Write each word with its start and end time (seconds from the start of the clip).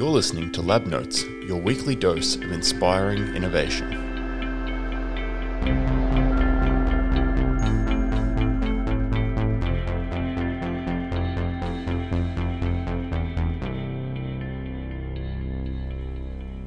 You're 0.00 0.08
listening 0.08 0.50
to 0.52 0.62
Lab 0.62 0.86
Notes, 0.86 1.24
your 1.46 1.58
weekly 1.58 1.94
dose 1.94 2.36
of 2.36 2.52
inspiring 2.52 3.36
innovation. 3.36 3.92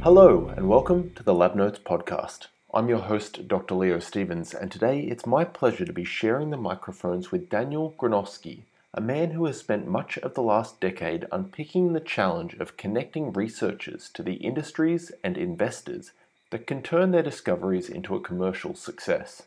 Hello, 0.03 0.53
and 0.55 0.69
welcome 0.69 1.11
to 1.15 1.23
the 1.23 1.33
Lab 1.33 1.55
Notes 1.55 1.79
podcast. 1.79 2.49
I'm 2.71 2.87
your 2.87 2.99
host, 2.99 3.47
Dr. 3.47 3.73
Leo 3.73 3.97
Stevens, 3.97 4.53
and 4.53 4.71
today 4.71 4.99
it's 4.99 5.25
my 5.25 5.43
pleasure 5.43 5.85
to 5.85 5.91
be 5.91 6.05
sharing 6.05 6.51
the 6.51 6.57
microphones 6.57 7.31
with 7.31 7.49
Daniel 7.49 7.95
Gronowski, 7.97 8.65
a 8.93 9.01
man 9.01 9.31
who 9.31 9.45
has 9.45 9.57
spent 9.57 9.87
much 9.87 10.19
of 10.19 10.35
the 10.35 10.41
last 10.41 10.79
decade 10.79 11.25
unpicking 11.31 11.93
the 11.93 11.99
challenge 11.99 12.53
of 12.55 12.77
connecting 12.77 13.33
researchers 13.33 14.09
to 14.13 14.21
the 14.21 14.35
industries 14.35 15.11
and 15.23 15.35
investors 15.35 16.11
that 16.51 16.67
can 16.67 16.83
turn 16.83 17.09
their 17.09 17.23
discoveries 17.23 17.89
into 17.89 18.15
a 18.15 18.21
commercial 18.21 18.75
success. 18.75 19.43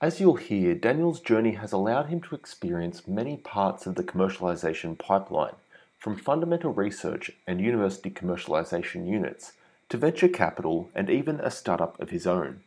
As 0.00 0.20
you'll 0.20 0.36
hear, 0.36 0.74
Daniel's 0.74 1.18
journey 1.18 1.52
has 1.52 1.72
allowed 1.72 2.06
him 2.06 2.20
to 2.20 2.34
experience 2.36 3.08
many 3.08 3.36
parts 3.36 3.86
of 3.86 3.96
the 3.96 4.04
commercialization 4.04 4.96
pipeline, 4.96 5.54
from 5.98 6.16
fundamental 6.16 6.72
research 6.72 7.32
and 7.46 7.60
university 7.60 8.10
commercialization 8.10 9.08
units 9.08 9.54
to 9.88 9.96
venture 9.96 10.28
capital 10.28 10.90
and 10.94 11.10
even 11.10 11.40
a 11.40 11.50
startup 11.50 11.98
of 11.98 12.10
his 12.10 12.26
own. 12.26 12.60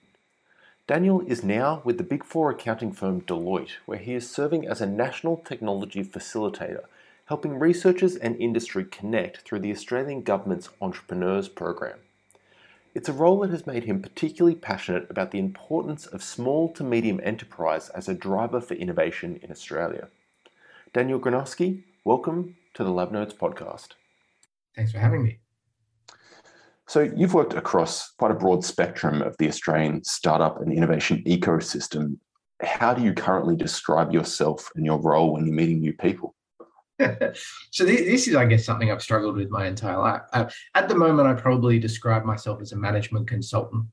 Daniel 0.88 1.20
is 1.28 1.44
now 1.44 1.82
with 1.84 1.98
the 1.98 2.04
Big 2.04 2.24
Four 2.24 2.50
accounting 2.50 2.94
firm 2.94 3.20
Deloitte, 3.20 3.72
where 3.86 3.98
he 3.98 4.14
is 4.14 4.30
serving 4.30 4.66
as 4.66 4.80
a 4.80 4.86
national 4.86 5.36
technology 5.36 6.02
facilitator, 6.02 6.86
helping 7.26 7.60
researchers 7.60 8.16
and 8.16 8.38
industry 8.38 8.86
connect 8.86 9.40
through 9.40 9.60
the 9.60 9.72
Australian 9.72 10.22
Government's 10.22 10.70
Entrepreneurs 10.82 11.50
Program. 11.50 12.00
It's 12.96 13.10
a 13.10 13.14
role 13.14 13.42
that 13.42 13.50
has 13.50 13.68
made 13.68 13.84
him 13.84 14.02
particularly 14.02 14.56
passionate 14.56 15.08
about 15.10 15.32
the 15.32 15.40
importance 15.40 16.06
of 16.06 16.24
small 16.24 16.72
to 16.76 16.86
medium 16.86 17.20
enterprise 17.22 17.90
as 17.90 18.08
a 18.08 18.14
driver 18.14 18.62
for 18.62 18.76
innovation 18.76 19.42
in 19.44 19.52
Australia. 19.52 20.08
Daniel 20.94 21.20
Gronowski, 21.20 21.84
welcome 22.06 22.56
to 22.76 22.86
the 22.86 22.92
Lab 22.92 23.12
Notes 23.12 23.34
podcast. 23.34 23.90
Thanks 24.74 24.94
for 24.94 25.00
having 25.00 25.22
me. 25.22 25.40
So, 26.88 27.02
you've 27.02 27.34
worked 27.34 27.54
across 27.54 28.12
quite 28.18 28.32
a 28.32 28.36
broad 28.36 28.64
spectrum 28.64 29.22
of 29.22 29.36
the 29.40 29.48
Australian 29.48 30.04
startup 30.04 30.62
and 30.62 30.72
innovation 30.72 31.24
ecosystem. 31.26 32.18
How 32.62 32.94
do 32.94 33.04
you 33.04 33.14
currently 33.14 33.56
describe 33.56 34.14
yourself 34.14 34.70
and 34.76 34.86
your 34.86 35.00
role 35.00 35.34
when 35.34 35.46
you're 35.46 35.56
meeting 35.56 35.80
new 35.80 35.94
people? 35.94 36.34
so 37.72 37.86
this 37.86 38.28
is, 38.28 38.36
I 38.36 38.46
guess, 38.46 38.66
something 38.66 38.92
I've 38.92 39.04
struggled 39.04 39.36
with 39.36 39.50
my 39.50 39.68
entire 39.68 40.00
life. 40.00 40.22
Uh, 40.34 40.50
at 40.74 40.90
the 40.90 40.96
moment, 40.96 41.28
I 41.28 41.34
probably 41.34 41.78
describe 41.78 42.26
myself 42.26 42.62
as 42.62 42.72
a 42.72 42.78
management 42.78 43.28
consultant. 43.28 43.86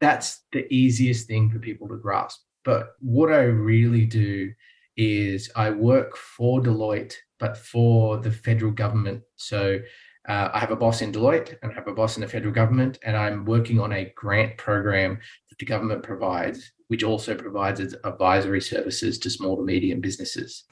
That's 0.00 0.44
the 0.52 0.66
easiest 0.72 1.26
thing 1.26 1.50
for 1.50 1.58
people 1.58 1.88
to 1.88 1.96
grasp. 1.96 2.40
But 2.64 2.94
what 3.00 3.32
I 3.32 3.42
really 3.44 4.04
do 4.04 4.52
is 4.96 5.50
I 5.56 5.70
work 5.70 6.16
for 6.16 6.60
Deloitte, 6.60 7.14
but 7.38 7.56
for 7.56 8.18
the 8.18 8.30
federal 8.30 8.72
government. 8.72 9.22
So 9.36 9.78
uh, 10.28 10.48
I 10.52 10.58
have 10.58 10.70
a 10.70 10.76
boss 10.76 11.02
in 11.02 11.12
Deloitte 11.12 11.56
and 11.62 11.70
I 11.70 11.74
have 11.74 11.86
a 11.86 11.92
boss 11.92 12.16
in 12.16 12.22
the 12.22 12.28
federal 12.28 12.52
government, 12.52 12.98
and 13.02 13.16
I'm 13.16 13.44
working 13.44 13.78
on 13.78 13.92
a 13.92 14.12
grant 14.16 14.56
program 14.56 15.18
that 15.50 15.58
the 15.58 15.66
government 15.66 16.02
provides, 16.02 16.72
which 16.88 17.02
also 17.02 17.34
provides 17.34 17.80
advisory 17.80 18.60
services 18.60 19.18
to 19.18 19.30
small 19.30 19.56
to 19.56 19.62
medium 19.62 20.00
businesses. 20.00 20.64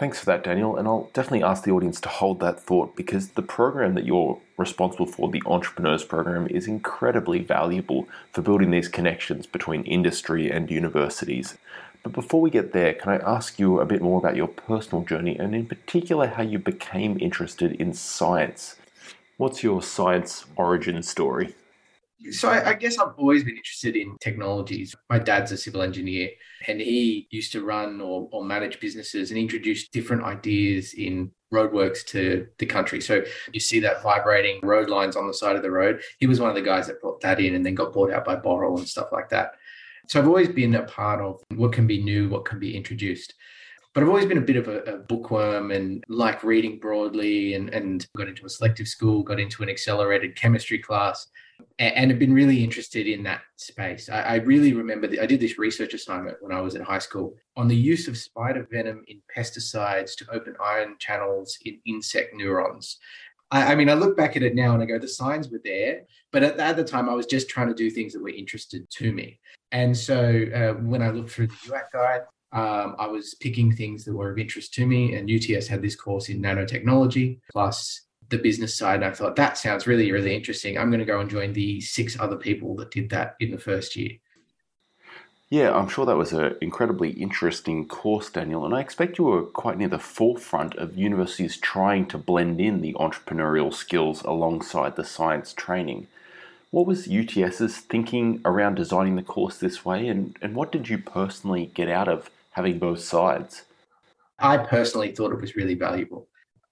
Thanks 0.00 0.18
for 0.18 0.24
that, 0.24 0.42
Daniel. 0.42 0.78
And 0.78 0.88
I'll 0.88 1.10
definitely 1.12 1.42
ask 1.42 1.64
the 1.64 1.72
audience 1.72 2.00
to 2.00 2.08
hold 2.08 2.40
that 2.40 2.58
thought 2.58 2.96
because 2.96 3.28
the 3.32 3.42
program 3.42 3.92
that 3.96 4.06
you're 4.06 4.40
responsible 4.56 5.04
for, 5.04 5.28
the 5.28 5.42
Entrepreneurs 5.44 6.04
Program, 6.04 6.46
is 6.46 6.66
incredibly 6.66 7.40
valuable 7.40 8.08
for 8.32 8.40
building 8.40 8.70
these 8.70 8.88
connections 8.88 9.44
between 9.44 9.84
industry 9.84 10.50
and 10.50 10.70
universities. 10.70 11.58
But 12.02 12.12
before 12.12 12.40
we 12.40 12.50
get 12.50 12.72
there, 12.72 12.94
can 12.94 13.10
I 13.12 13.16
ask 13.16 13.58
you 13.58 13.80
a 13.80 13.86
bit 13.86 14.00
more 14.00 14.18
about 14.18 14.36
your 14.36 14.48
personal 14.48 15.04
journey 15.04 15.36
and, 15.36 15.54
in 15.54 15.66
particular, 15.66 16.26
how 16.26 16.42
you 16.42 16.58
became 16.58 17.18
interested 17.20 17.72
in 17.72 17.92
science? 17.92 18.76
What's 19.36 19.62
your 19.62 19.82
science 19.82 20.46
origin 20.56 21.02
story? 21.02 21.54
So, 22.30 22.50
I, 22.50 22.70
I 22.70 22.74
guess 22.74 22.98
I've 22.98 23.14
always 23.16 23.44
been 23.44 23.56
interested 23.56 23.96
in 23.96 24.16
technologies. 24.20 24.94
My 25.08 25.18
dad's 25.18 25.52
a 25.52 25.56
civil 25.56 25.82
engineer 25.82 26.30
and 26.66 26.80
he 26.80 27.26
used 27.30 27.52
to 27.52 27.64
run 27.64 28.00
or, 28.00 28.28
or 28.32 28.44
manage 28.44 28.80
businesses 28.80 29.30
and 29.30 29.38
introduce 29.38 29.88
different 29.88 30.22
ideas 30.24 30.92
in 30.94 31.30
roadworks 31.52 32.04
to 32.06 32.46
the 32.58 32.66
country. 32.66 33.00
So 33.00 33.22
you 33.52 33.60
see 33.60 33.80
that 33.80 34.02
vibrating 34.02 34.60
road 34.62 34.88
lines 34.88 35.16
on 35.16 35.26
the 35.26 35.34
side 35.34 35.56
of 35.56 35.62
the 35.62 35.70
road. 35.70 36.02
He 36.18 36.26
was 36.26 36.40
one 36.40 36.50
of 36.50 36.54
the 36.54 36.62
guys 36.62 36.86
that 36.86 37.00
brought 37.00 37.20
that 37.22 37.40
in 37.40 37.54
and 37.54 37.64
then 37.64 37.74
got 37.74 37.92
bought 37.92 38.12
out 38.12 38.24
by 38.24 38.36
Boral 38.36 38.78
and 38.78 38.88
stuff 38.88 39.08
like 39.12 39.30
that. 39.30 39.54
So 40.08 40.18
I've 40.18 40.26
always 40.26 40.48
been 40.48 40.74
a 40.74 40.82
part 40.84 41.20
of 41.20 41.40
what 41.54 41.72
can 41.72 41.86
be 41.86 42.02
new, 42.02 42.28
what 42.28 42.44
can 42.44 42.58
be 42.58 42.76
introduced. 42.76 43.34
But 43.92 44.04
I've 44.04 44.08
always 44.08 44.26
been 44.26 44.38
a 44.38 44.42
bit 44.42 44.56
of 44.56 44.68
a, 44.68 44.78
a 44.82 44.98
bookworm 44.98 45.72
and 45.72 46.04
like 46.08 46.44
reading 46.44 46.78
broadly 46.78 47.54
and, 47.54 47.70
and 47.70 48.06
got 48.16 48.28
into 48.28 48.46
a 48.46 48.48
selective 48.48 48.86
school, 48.86 49.24
got 49.24 49.40
into 49.40 49.64
an 49.64 49.68
accelerated 49.68 50.36
chemistry 50.36 50.78
class 50.78 51.26
and, 51.78 52.10
have 52.10 52.20
been 52.20 52.32
really 52.32 52.62
interested 52.62 53.06
in 53.06 53.22
that 53.24 53.42
space. 53.56 54.08
I, 54.08 54.20
I 54.20 54.34
really 54.36 54.72
remember 54.74 55.08
I 55.20 55.26
did 55.26 55.40
this 55.40 55.58
research 55.58 55.94
assignment 55.94 56.36
when 56.40 56.52
I 56.52 56.60
was 56.60 56.76
in 56.76 56.82
high 56.82 57.00
school 57.00 57.34
on 57.56 57.68
the 57.68 57.76
use 57.76 58.06
of 58.06 58.16
spider 58.16 58.66
venom 58.70 59.04
in 59.08 59.20
pesticides 59.36 60.14
to 60.16 60.30
open 60.30 60.54
ion 60.62 60.96
channels 60.98 61.58
in 61.64 61.78
insect 61.84 62.34
neurons. 62.34 62.98
I, 63.50 63.72
I, 63.72 63.74
mean, 63.74 63.90
I 63.90 63.94
look 63.94 64.16
back 64.16 64.36
at 64.36 64.42
it 64.42 64.54
now 64.54 64.74
and 64.74 64.82
I 64.82 64.86
go, 64.86 64.98
the 64.98 65.08
signs 65.08 65.50
were 65.50 65.60
there, 65.64 66.02
but 66.30 66.44
at, 66.44 66.60
at 66.60 66.76
the 66.76 66.84
time 66.84 67.08
I 67.08 67.14
was 67.14 67.26
just 67.26 67.48
trying 67.48 67.68
to 67.68 67.74
do 67.74 67.90
things 67.90 68.12
that 68.12 68.22
were 68.22 68.28
interested 68.28 68.88
to 68.90 69.12
me. 69.12 69.39
And 69.72 69.96
so 69.96 70.44
uh, 70.54 70.80
when 70.82 71.02
I 71.02 71.10
looked 71.10 71.30
through 71.30 71.48
the 71.48 71.54
UAC 71.54 71.92
guide, 71.92 72.22
um, 72.52 72.96
I 72.98 73.06
was 73.06 73.34
picking 73.34 73.72
things 73.72 74.04
that 74.04 74.14
were 74.14 74.30
of 74.30 74.38
interest 74.38 74.74
to 74.74 74.86
me. 74.86 75.14
And 75.14 75.30
UTS 75.30 75.68
had 75.68 75.82
this 75.82 75.96
course 75.96 76.28
in 76.28 76.42
nanotechnology 76.42 77.40
plus 77.52 78.02
the 78.28 78.38
business 78.38 78.76
side. 78.76 78.96
And 78.96 79.04
I 79.04 79.12
thought 79.12 79.36
that 79.36 79.58
sounds 79.58 79.86
really, 79.86 80.10
really 80.10 80.34
interesting. 80.34 80.78
I'm 80.78 80.90
going 80.90 81.00
to 81.00 81.06
go 81.06 81.20
and 81.20 81.30
join 81.30 81.52
the 81.52 81.80
six 81.80 82.18
other 82.18 82.36
people 82.36 82.74
that 82.76 82.90
did 82.90 83.10
that 83.10 83.36
in 83.40 83.50
the 83.50 83.58
first 83.58 83.96
year. 83.96 84.12
Yeah, 85.50 85.76
I'm 85.76 85.88
sure 85.88 86.06
that 86.06 86.16
was 86.16 86.32
an 86.32 86.54
incredibly 86.60 87.10
interesting 87.10 87.88
course, 87.88 88.30
Daniel, 88.30 88.64
and 88.64 88.72
I 88.72 88.80
expect 88.80 89.18
you 89.18 89.24
were 89.24 89.42
quite 89.42 89.78
near 89.78 89.88
the 89.88 89.98
forefront 89.98 90.76
of 90.76 90.96
universities 90.96 91.56
trying 91.56 92.06
to 92.06 92.18
blend 92.18 92.60
in 92.60 92.82
the 92.82 92.94
entrepreneurial 92.94 93.74
skills 93.74 94.22
alongside 94.22 94.94
the 94.94 95.04
science 95.04 95.52
training. 95.52 96.06
What 96.70 96.86
was 96.86 97.08
UTS's 97.08 97.78
thinking 97.78 98.40
around 98.44 98.76
designing 98.76 99.16
the 99.16 99.22
course 99.22 99.58
this 99.58 99.84
way, 99.84 100.06
and, 100.06 100.36
and 100.40 100.54
what 100.54 100.70
did 100.70 100.88
you 100.88 100.98
personally 100.98 101.66
get 101.74 101.88
out 101.88 102.08
of 102.08 102.30
having 102.52 102.78
both 102.78 103.00
sides? 103.00 103.62
I 104.38 104.56
personally 104.56 105.12
thought 105.12 105.32
it 105.32 105.40
was 105.40 105.56
really 105.56 105.74
valuable. 105.74 106.28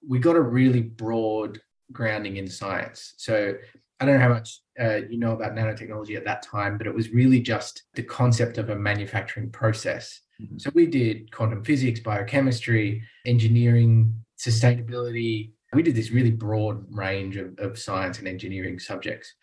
We 0.06 0.18
got 0.18 0.36
a 0.36 0.40
really 0.40 0.82
broad 0.82 1.60
grounding 1.92 2.36
in 2.36 2.48
science. 2.48 3.14
So 3.16 3.54
I 4.00 4.04
don't 4.04 4.14
know 4.14 4.20
how 4.20 4.28
much 4.28 4.60
uh, 4.80 5.00
you 5.08 5.18
know 5.18 5.32
about 5.32 5.54
nanotechnology 5.54 6.16
at 6.16 6.24
that 6.24 6.42
time, 6.42 6.78
but 6.78 6.86
it 6.86 6.94
was 6.94 7.10
really 7.10 7.40
just 7.40 7.82
the 7.94 8.02
concept 8.02 8.58
of 8.58 8.70
a 8.70 8.76
manufacturing 8.76 9.50
process. 9.50 10.20
Mm-hmm. 10.40 10.58
So 10.58 10.70
we 10.74 10.86
did 10.86 11.32
quantum 11.32 11.64
physics, 11.64 12.00
biochemistry, 12.00 13.02
engineering, 13.26 14.14
sustainability. 14.38 15.50
We 15.72 15.82
did 15.82 15.96
this 15.96 16.10
really 16.10 16.30
broad 16.30 16.86
range 16.90 17.36
of, 17.36 17.58
of 17.58 17.78
science 17.78 18.20
and 18.20 18.28
engineering 18.28 18.78
subjects. 18.78 19.34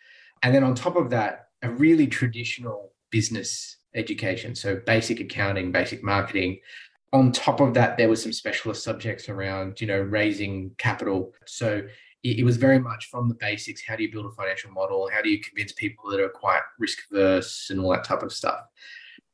And 0.42 0.54
then 0.54 0.64
on 0.64 0.74
top 0.74 0.96
of 0.96 1.10
that, 1.10 1.48
a 1.62 1.70
really 1.70 2.06
traditional 2.06 2.92
business 3.10 3.78
education. 3.94 4.54
So 4.54 4.80
basic 4.86 5.20
accounting, 5.20 5.72
basic 5.72 6.02
marketing. 6.02 6.58
On 7.12 7.32
top 7.32 7.60
of 7.60 7.74
that, 7.74 7.96
there 7.96 8.08
was 8.08 8.22
some 8.22 8.32
specialist 8.32 8.84
subjects 8.84 9.28
around, 9.28 9.80
you 9.80 9.86
know, 9.86 9.98
raising 9.98 10.72
capital. 10.78 11.32
So 11.46 11.82
it, 12.22 12.44
was 12.44 12.56
very 12.56 12.78
much 12.78 13.08
from 13.10 13.28
the 13.28 13.34
basics. 13.36 13.82
How 13.86 13.96
do 13.96 14.02
you 14.02 14.10
build 14.10 14.26
a 14.26 14.30
financial 14.30 14.70
model? 14.70 15.08
How 15.12 15.22
do 15.22 15.30
you 15.30 15.40
convince 15.40 15.72
people 15.72 16.10
that 16.10 16.20
are 16.20 16.28
quite 16.28 16.62
risk 16.78 16.98
averse 17.10 17.68
and 17.70 17.80
all 17.80 17.90
that 17.92 18.04
type 18.04 18.22
of 18.22 18.32
stuff? 18.32 18.60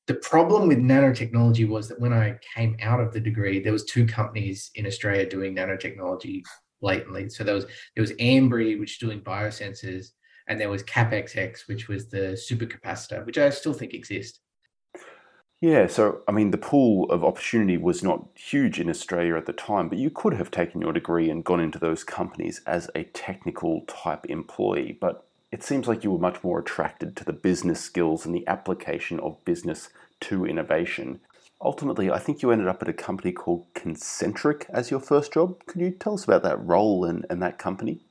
The 0.07 0.15
problem 0.15 0.69
with 0.69 0.79
nanotechnology 0.79 1.67
was 1.67 1.89
that 1.89 2.01
when 2.01 2.13
I 2.13 2.39
came 2.55 2.77
out 2.83 3.01
of 3.01 3.13
the 3.13 3.21
degree, 3.21 3.61
there 3.61 3.73
was 3.73 3.85
two 3.85 4.07
companies 4.07 4.71
in 4.75 4.87
Australia 4.87 5.29
doing 5.29 5.55
nanotechnology 5.57 6.43
blatantly. 6.81 7.29
So 7.31 7.45
there 7.45 7.55
was 7.55 7.65
there 7.95 8.03
was 8.03 8.13
AMBRI, 8.13 8.79
which 8.79 8.93
is 8.93 8.99
doing 8.99 9.21
biosensors, 9.21 10.09
and 10.47 10.61
there 10.61 10.71
was 10.71 10.83
CAP-XX, 10.83 11.67
which 11.69 11.89
was 11.89 12.09
the 12.09 12.39
supercapacitor, 12.39 13.25
which 13.25 13.39
I 13.39 13.51
still 13.51 13.73
think 13.73 13.95
exists. 13.95 14.41
Yeah, 15.63 15.87
so 15.87 16.23
I 16.27 16.33
mean, 16.33 16.51
the 16.51 16.59
pool 16.59 17.09
of 17.09 17.23
opportunity 17.23 17.77
was 17.77 18.03
not 18.03 18.27
huge 18.35 18.81
in 18.81 18.91
Australia 18.91 19.37
at 19.37 19.47
the 19.47 19.53
time, 19.53 19.89
but 19.89 19.99
you 19.99 20.11
could 20.11 20.35
have 20.35 20.51
taken 20.51 20.81
your 20.81 20.93
degree 20.93 21.31
and 21.31 21.45
gone 21.45 21.61
into 21.61 21.79
those 21.79 22.03
companies 22.03 22.61
as 22.67 22.91
a 22.97 23.05
technical 23.05 23.83
type 23.83 24.27
employee. 24.29 24.99
But 25.01 25.25
it 25.53 25.63
seems 25.63 25.87
like 25.87 26.03
you 26.03 26.11
were 26.11 26.19
much 26.19 26.43
more 26.43 26.59
attracted 26.59 27.15
to 27.15 27.25
the 27.25 27.33
business 27.33 27.81
skills 27.81 28.27
and 28.27 28.35
the 28.35 28.47
application 28.49 29.21
of 29.21 29.45
business 29.45 29.91
to 30.23 30.45
innovation. 30.45 31.21
ultimately, 31.61 32.11
I 32.11 32.19
think 32.19 32.43
you 32.43 32.51
ended 32.51 32.67
up 32.67 32.83
at 32.83 32.89
a 32.89 32.93
company 32.93 33.31
called 33.31 33.67
Concentric 33.73 34.67
as 34.69 34.91
your 34.91 34.99
first 34.99 35.33
job. 35.33 35.65
Could 35.67 35.81
you 35.81 35.93
tell 35.93 36.15
us 36.15 36.25
about 36.25 36.43
that 36.43 36.65
role 36.65 37.05
and, 37.05 37.25
and 37.31 37.41
that 37.41 37.59
company? 37.59 38.05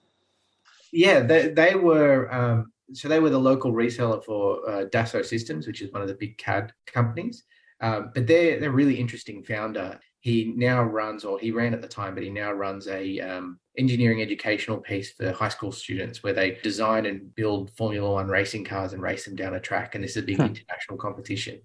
Yeah, 0.92 1.22
they, 1.22 1.50
they 1.50 1.76
were 1.76 2.34
um, 2.34 2.72
so 2.94 3.08
they 3.08 3.20
were 3.20 3.30
the 3.30 3.40
local 3.40 3.74
reseller 3.74 4.24
for 4.24 4.70
uh, 4.70 4.86
Dassault 4.86 5.26
Systems, 5.26 5.68
which 5.68 5.82
is 5.82 5.92
one 5.92 6.02
of 6.02 6.08
the 6.08 6.16
big 6.16 6.38
CAD 6.38 6.74
companies. 6.86 7.44
Um, 7.80 8.12
but 8.14 8.28
they're 8.28 8.60
they're 8.60 8.70
a 8.70 8.74
really 8.74 9.00
interesting 9.00 9.44
founder. 9.44 10.00
He 10.20 10.54
now 10.56 10.84
runs, 10.84 11.26
or 11.26 11.40
he 11.40 11.52
ran 11.52 11.74
at 11.74 11.82
the 11.82 11.88
time, 11.88 12.14
but 12.14 12.24
he 12.24 12.30
now 12.30 12.52
runs 12.52 12.88
a 12.88 13.20
um, 13.20 13.60
engineering 13.78 14.22
educational 14.22 14.78
piece 14.78 15.14
for 15.14 15.32
high 15.32 15.50
school 15.50 15.72
students 15.72 16.22
where 16.22 16.34
they 16.34 16.60
design 16.62 17.08
and 17.08 17.34
build 17.34 17.72
Formula 17.72 18.12
One 18.12 18.28
racing 18.28 18.66
cars 18.66 18.94
and 18.94 19.02
race 19.02 19.26
them 19.26 19.36
down 19.36 19.56
a 19.56 19.60
track. 19.60 19.96
And 19.96 20.04
this 20.04 20.12
is 20.12 20.18
a 20.18 20.26
big 20.26 20.38
hmm. 20.38 20.44
international 20.44 20.98
competition. 21.00 21.62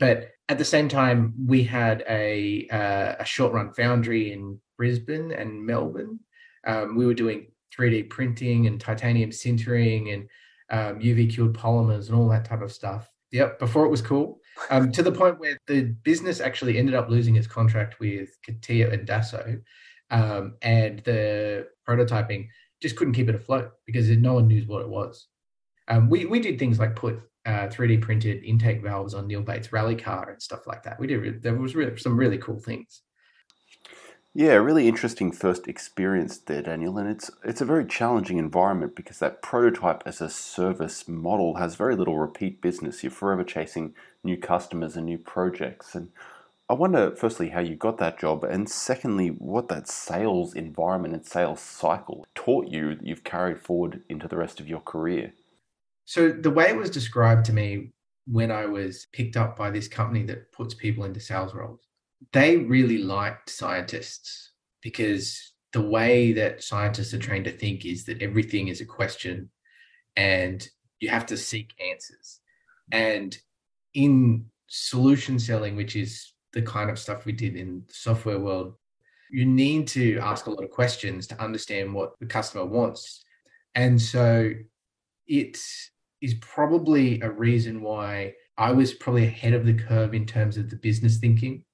But 0.00 0.30
at 0.48 0.58
the 0.58 0.64
same 0.64 0.88
time, 0.88 1.34
we 1.46 1.62
had 1.62 2.02
a 2.08 2.66
uh, 2.68 3.16
a 3.20 3.24
short 3.24 3.52
run 3.52 3.72
foundry 3.72 4.32
in 4.32 4.58
Brisbane 4.76 5.30
and 5.30 5.64
Melbourne. 5.64 6.18
Um, 6.66 6.96
we 6.96 7.06
were 7.06 7.14
doing 7.14 7.51
3D 7.76 8.10
printing 8.10 8.66
and 8.66 8.80
titanium 8.80 9.30
sintering 9.30 10.14
and 10.14 10.28
um, 10.70 11.00
UV 11.00 11.32
cured 11.32 11.54
polymers 11.54 12.08
and 12.08 12.16
all 12.16 12.28
that 12.28 12.44
type 12.44 12.62
of 12.62 12.72
stuff. 12.72 13.10
Yep, 13.30 13.58
before 13.58 13.84
it 13.86 13.90
was 13.90 14.02
cool. 14.02 14.40
Um, 14.70 14.92
to 14.92 15.02
the 15.02 15.12
point 15.20 15.40
where 15.40 15.58
the 15.66 15.94
business 16.02 16.40
actually 16.40 16.78
ended 16.78 16.94
up 16.94 17.08
losing 17.08 17.36
its 17.36 17.46
contract 17.46 17.98
with 17.98 18.30
CATIA 18.46 18.92
and 18.92 19.08
Dassault, 19.08 19.62
um, 20.10 20.54
and 20.62 21.00
the 21.00 21.68
prototyping 21.88 22.48
just 22.80 22.96
couldn't 22.96 23.14
keep 23.14 23.28
it 23.28 23.34
afloat 23.34 23.72
because 23.86 24.08
no 24.10 24.34
one 24.34 24.48
knew 24.48 24.62
what 24.66 24.82
it 24.82 24.88
was. 24.88 25.28
Um, 25.88 26.10
we 26.10 26.26
we 26.26 26.40
did 26.40 26.58
things 26.58 26.78
like 26.78 26.94
put 26.94 27.20
uh, 27.46 27.68
3D 27.68 28.02
printed 28.02 28.44
intake 28.44 28.82
valves 28.82 29.14
on 29.14 29.26
Neal 29.26 29.42
Bates' 29.42 29.72
rally 29.72 29.96
car 29.96 30.30
and 30.30 30.42
stuff 30.42 30.66
like 30.66 30.82
that. 30.84 31.00
We 31.00 31.06
did 31.06 31.42
there 31.42 31.54
was 31.54 31.74
really, 31.74 31.96
some 31.96 32.16
really 32.16 32.38
cool 32.38 32.60
things. 32.60 33.02
Yeah, 34.34 34.54
really 34.54 34.88
interesting 34.88 35.30
first 35.30 35.68
experience 35.68 36.38
there, 36.38 36.62
Daniel, 36.62 36.96
and 36.96 37.06
it's 37.06 37.30
it's 37.44 37.60
a 37.60 37.66
very 37.66 37.84
challenging 37.84 38.38
environment 38.38 38.96
because 38.96 39.18
that 39.18 39.42
prototype 39.42 40.02
as 40.06 40.22
a 40.22 40.30
service 40.30 41.06
model 41.06 41.56
has 41.56 41.74
very 41.74 41.94
little 41.94 42.18
repeat 42.18 42.62
business. 42.62 43.02
You're 43.02 43.12
forever 43.12 43.44
chasing 43.44 43.94
new 44.24 44.38
customers 44.38 44.96
and 44.96 45.04
new 45.04 45.18
projects, 45.18 45.94
and 45.94 46.12
I 46.70 46.72
wonder 46.72 47.14
firstly 47.14 47.50
how 47.50 47.60
you 47.60 47.76
got 47.76 47.98
that 47.98 48.18
job, 48.18 48.42
and 48.42 48.70
secondly 48.70 49.28
what 49.28 49.68
that 49.68 49.86
sales 49.86 50.54
environment 50.54 51.12
and 51.12 51.26
sales 51.26 51.60
cycle 51.60 52.26
taught 52.34 52.68
you 52.68 52.94
that 52.94 53.06
you've 53.06 53.24
carried 53.24 53.60
forward 53.60 54.02
into 54.08 54.28
the 54.28 54.38
rest 54.38 54.60
of 54.60 54.68
your 54.68 54.80
career. 54.80 55.34
So 56.06 56.30
the 56.30 56.50
way 56.50 56.70
it 56.70 56.76
was 56.76 56.88
described 56.88 57.44
to 57.46 57.52
me 57.52 57.90
when 58.26 58.50
I 58.50 58.64
was 58.64 59.08
picked 59.12 59.36
up 59.36 59.58
by 59.58 59.70
this 59.70 59.88
company 59.88 60.24
that 60.24 60.52
puts 60.52 60.72
people 60.72 61.04
into 61.04 61.20
sales 61.20 61.52
roles 61.52 61.91
they 62.32 62.56
really 62.56 62.98
liked 62.98 63.50
scientists 63.50 64.52
because 64.82 65.52
the 65.72 65.82
way 65.82 66.32
that 66.32 66.62
scientists 66.62 67.14
are 67.14 67.18
trained 67.18 67.46
to 67.46 67.50
think 67.50 67.84
is 67.84 68.04
that 68.04 68.22
everything 68.22 68.68
is 68.68 68.80
a 68.80 68.86
question 68.86 69.50
and 70.16 70.68
you 71.00 71.08
have 71.08 71.26
to 71.26 71.36
seek 71.36 71.72
answers. 71.90 72.40
And 72.90 73.36
in 73.94 74.46
solution 74.68 75.38
selling, 75.38 75.76
which 75.76 75.96
is 75.96 76.32
the 76.52 76.62
kind 76.62 76.90
of 76.90 76.98
stuff 76.98 77.24
we 77.24 77.32
did 77.32 77.56
in 77.56 77.82
the 77.86 77.94
software 77.94 78.38
world, 78.38 78.74
you 79.30 79.46
need 79.46 79.88
to 79.88 80.18
ask 80.18 80.46
a 80.46 80.50
lot 80.50 80.62
of 80.62 80.70
questions 80.70 81.26
to 81.26 81.42
understand 81.42 81.92
what 81.92 82.18
the 82.20 82.26
customer 82.26 82.66
wants. 82.66 83.24
And 83.74 84.00
so 84.00 84.52
it 85.26 85.58
is 86.20 86.34
probably 86.34 87.20
a 87.22 87.30
reason 87.30 87.80
why 87.80 88.34
I 88.58 88.72
was 88.72 88.92
probably 88.92 89.24
ahead 89.24 89.54
of 89.54 89.64
the 89.64 89.72
curve 89.72 90.12
in 90.12 90.26
terms 90.26 90.58
of 90.58 90.68
the 90.68 90.76
business 90.76 91.16
thinking 91.16 91.64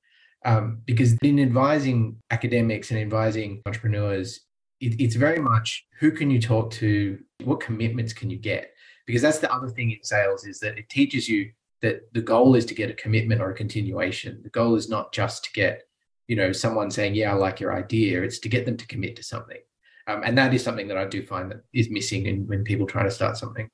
um, 0.45 0.83
because 0.85 1.15
in 1.23 1.39
advising 1.41 2.17
academics 2.31 2.91
and 2.91 3.01
advising 3.01 3.63
entrepreneurs, 3.67 4.41
it, 4.81 5.01
it's 5.01 5.17
very 5.17 5.41
much 5.41 5.87
who 5.99 6.11
can 6.13 6.31
you 6.31 6.41
talk 6.41 6.71
to, 6.73 7.19
what 7.45 7.61
commitments 7.61 8.13
can 8.13 8.31
you 8.31 8.39
get? 8.39 8.73
Because 9.07 9.23
that's 9.23 9.39
the 9.39 9.53
other 9.53 9.69
thing 9.69 9.91
in 9.91 10.03
sales 10.03 10.45
is 10.45 10.61
that 10.61 10.79
it 10.79 10.89
teaches 10.89 11.29
you 11.29 11.51
that 11.81 12.13
the 12.13 12.21
goal 12.21 12.55
is 12.55 12.65
to 12.67 12.75
get 12.75 12.91
a 12.91 12.95
commitment 12.95 13.41
or 13.41 13.51
a 13.51 13.55
continuation. 13.55 14.41
The 14.43 14.51
goal 14.51 14.75
is 14.75 14.89
not 14.89 15.13
just 15.13 15.45
to 15.45 15.53
get, 15.53 15.83
you 16.27 16.37
know, 16.37 16.53
someone 16.53 16.91
saying, 16.91 17.15
"Yeah, 17.15 17.33
I 17.33 17.35
like 17.35 17.61
your 17.61 17.75
idea." 17.75 18.23
It's 18.23 18.41
to 18.41 18.49
get 18.49 18.67
them 18.67 18.77
to 18.77 18.87
commit 18.87 19.17
to 19.17 19.23
something, 19.23 19.61
um, 20.09 20.23
and 20.25 20.37
that 20.37 20.53
is 20.53 20.63
something 20.63 20.89
that 20.89 20.99
I 20.99 21.07
do 21.07 21.25
find 21.25 21.51
that 21.51 21.63
is 21.73 21.89
missing 21.89 22.27
in, 22.27 22.47
when 22.47 22.65
people 22.65 22.87
try 22.87 23.03
to 23.05 23.11
start 23.11 23.37
something. 23.37 23.71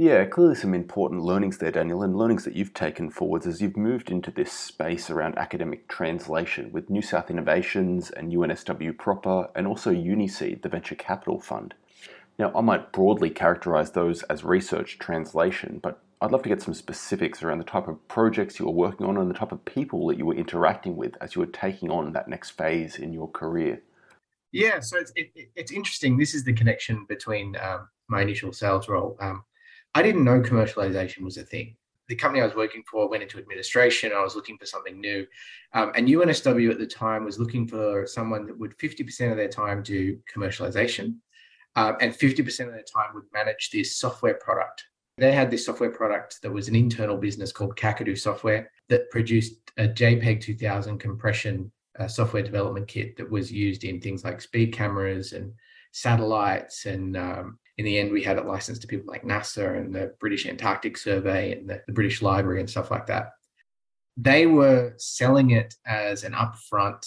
Yeah, 0.00 0.24
clearly 0.24 0.54
some 0.54 0.72
important 0.72 1.24
learnings 1.24 1.58
there, 1.58 1.70
Daniel, 1.70 2.02
and 2.02 2.16
learnings 2.16 2.46
that 2.46 2.56
you've 2.56 2.72
taken 2.72 3.10
forwards 3.10 3.46
as 3.46 3.60
you've 3.60 3.76
moved 3.76 4.10
into 4.10 4.30
this 4.30 4.50
space 4.50 5.10
around 5.10 5.36
academic 5.36 5.88
translation 5.88 6.72
with 6.72 6.88
New 6.88 7.02
South 7.02 7.30
Innovations 7.30 8.10
and 8.10 8.32
UNSW 8.32 8.96
proper, 8.96 9.50
and 9.54 9.66
also 9.66 9.92
Uniseed, 9.92 10.62
the 10.62 10.70
venture 10.70 10.94
capital 10.94 11.38
fund. 11.38 11.74
Now, 12.38 12.50
I 12.56 12.62
might 12.62 12.92
broadly 12.92 13.28
characterize 13.28 13.90
those 13.90 14.22
as 14.22 14.42
research 14.42 14.98
translation, 14.98 15.80
but 15.82 16.02
I'd 16.22 16.32
love 16.32 16.44
to 16.44 16.48
get 16.48 16.62
some 16.62 16.72
specifics 16.72 17.42
around 17.42 17.58
the 17.58 17.64
type 17.64 17.86
of 17.86 18.08
projects 18.08 18.58
you 18.58 18.64
were 18.64 18.72
working 18.72 19.06
on 19.06 19.18
and 19.18 19.28
the 19.28 19.38
type 19.38 19.52
of 19.52 19.62
people 19.66 20.06
that 20.06 20.16
you 20.16 20.24
were 20.24 20.34
interacting 20.34 20.96
with 20.96 21.12
as 21.20 21.34
you 21.34 21.42
were 21.42 21.46
taking 21.46 21.90
on 21.90 22.14
that 22.14 22.26
next 22.26 22.52
phase 22.52 22.96
in 22.96 23.12
your 23.12 23.28
career. 23.28 23.82
Yeah, 24.50 24.80
so 24.80 24.96
it's, 24.96 25.12
it, 25.14 25.50
it's 25.54 25.70
interesting. 25.70 26.16
This 26.16 26.34
is 26.34 26.42
the 26.42 26.54
connection 26.54 27.04
between 27.06 27.54
um, 27.60 27.90
my 28.08 28.22
initial 28.22 28.54
sales 28.54 28.88
role. 28.88 29.18
Um, 29.20 29.44
I 29.94 30.02
didn't 30.02 30.24
know 30.24 30.40
commercialization 30.40 31.22
was 31.22 31.36
a 31.36 31.42
thing. 31.42 31.76
The 32.08 32.16
company 32.16 32.42
I 32.42 32.46
was 32.46 32.56
working 32.56 32.82
for 32.90 33.08
went 33.08 33.22
into 33.22 33.38
administration. 33.38 34.12
I 34.12 34.22
was 34.22 34.34
looking 34.34 34.58
for 34.58 34.66
something 34.66 35.00
new. 35.00 35.26
Um, 35.74 35.92
and 35.94 36.08
UNSW 36.08 36.70
at 36.70 36.78
the 36.78 36.86
time 36.86 37.24
was 37.24 37.38
looking 37.38 37.66
for 37.68 38.06
someone 38.06 38.46
that 38.46 38.58
would 38.58 38.76
50% 38.78 39.30
of 39.30 39.36
their 39.36 39.48
time 39.48 39.82
do 39.82 40.18
commercialization 40.32 41.16
um, 41.76 41.96
and 42.00 42.12
50% 42.12 42.40
of 42.66 42.72
their 42.72 42.82
time 42.82 43.14
would 43.14 43.24
manage 43.32 43.70
this 43.70 43.96
software 43.96 44.34
product. 44.34 44.84
They 45.18 45.32
had 45.32 45.50
this 45.50 45.66
software 45.66 45.90
product 45.90 46.40
that 46.42 46.50
was 46.50 46.68
an 46.68 46.74
internal 46.74 47.16
business 47.16 47.52
called 47.52 47.76
Kakadu 47.76 48.18
Software 48.18 48.70
that 48.88 49.10
produced 49.10 49.54
a 49.76 49.86
JPEG 49.86 50.40
2000 50.40 50.98
compression 50.98 51.70
uh, 51.98 52.08
software 52.08 52.42
development 52.42 52.88
kit 52.88 53.16
that 53.16 53.30
was 53.30 53.52
used 53.52 53.84
in 53.84 54.00
things 54.00 54.24
like 54.24 54.40
speed 54.40 54.72
cameras 54.72 55.32
and 55.32 55.52
satellites 55.92 56.86
and 56.86 57.16
um, 57.16 57.58
in 57.78 57.84
the 57.84 57.98
end, 57.98 58.12
we 58.12 58.22
had 58.22 58.36
it 58.36 58.46
licensed 58.46 58.82
to 58.82 58.88
people 58.88 59.10
like 59.10 59.22
NASA 59.22 59.76
and 59.78 59.94
the 59.94 60.14
British 60.20 60.46
Antarctic 60.46 60.96
Survey 60.96 61.52
and 61.52 61.68
the, 61.68 61.82
the 61.86 61.92
British 61.92 62.22
Library 62.22 62.60
and 62.60 62.68
stuff 62.68 62.90
like 62.90 63.06
that. 63.06 63.30
They 64.16 64.46
were 64.46 64.94
selling 64.98 65.50
it 65.50 65.74
as 65.86 66.24
an 66.24 66.32
upfront 66.32 67.06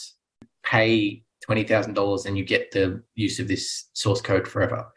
pay 0.63 1.23
$20,000 1.47 2.25
and 2.25 2.37
you 2.37 2.45
get 2.45 2.71
the 2.71 3.03
use 3.15 3.39
of 3.39 3.47
this 3.47 3.89
source 3.93 4.21
code 4.21 4.47
forever. 4.47 4.87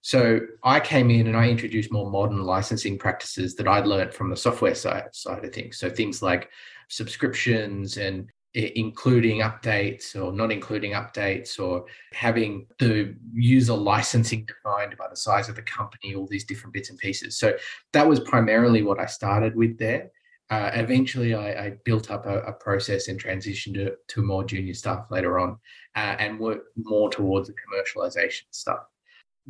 So 0.00 0.40
I 0.62 0.80
came 0.80 1.10
in 1.10 1.26
and 1.26 1.36
I 1.36 1.48
introduced 1.48 1.92
more 1.92 2.10
modern 2.10 2.42
licensing 2.42 2.98
practices 2.98 3.56
that 3.56 3.68
I'd 3.68 3.86
learned 3.86 4.14
from 4.14 4.30
the 4.30 4.36
software 4.36 4.74
side, 4.74 5.08
side 5.12 5.44
of 5.44 5.52
things. 5.52 5.78
So 5.78 5.90
things 5.90 6.22
like 6.22 6.48
subscriptions 6.88 7.96
and 7.96 8.30
including 8.54 9.40
updates 9.40 10.16
or 10.16 10.32
not 10.32 10.50
including 10.50 10.92
updates 10.92 11.60
or 11.60 11.84
having 12.12 12.66
the 12.78 13.14
user 13.32 13.74
licensing 13.74 14.46
defined 14.46 14.96
by 14.98 15.06
the 15.08 15.16
size 15.16 15.48
of 15.48 15.54
the 15.54 15.62
company, 15.62 16.14
all 16.14 16.26
these 16.26 16.44
different 16.44 16.72
bits 16.72 16.88
and 16.88 16.98
pieces. 16.98 17.38
So 17.38 17.56
that 17.92 18.08
was 18.08 18.20
primarily 18.20 18.82
what 18.82 18.98
I 18.98 19.06
started 19.06 19.54
with 19.54 19.78
there. 19.78 20.10
Uh, 20.50 20.70
eventually, 20.72 21.34
I, 21.34 21.66
I, 21.66 21.72
built 21.84 22.10
up 22.10 22.24
a, 22.24 22.38
a, 22.38 22.52
process 22.54 23.08
and 23.08 23.22
transitioned 23.22 23.74
to, 23.74 23.92
to 24.08 24.22
more 24.22 24.44
junior 24.44 24.72
stuff 24.72 25.04
later 25.10 25.38
on 25.38 25.58
uh, 25.94 26.16
and 26.18 26.40
worked 26.40 26.68
more 26.74 27.10
towards 27.10 27.48
the 27.48 27.54
commercialization 27.54 28.44
stuff. 28.50 28.80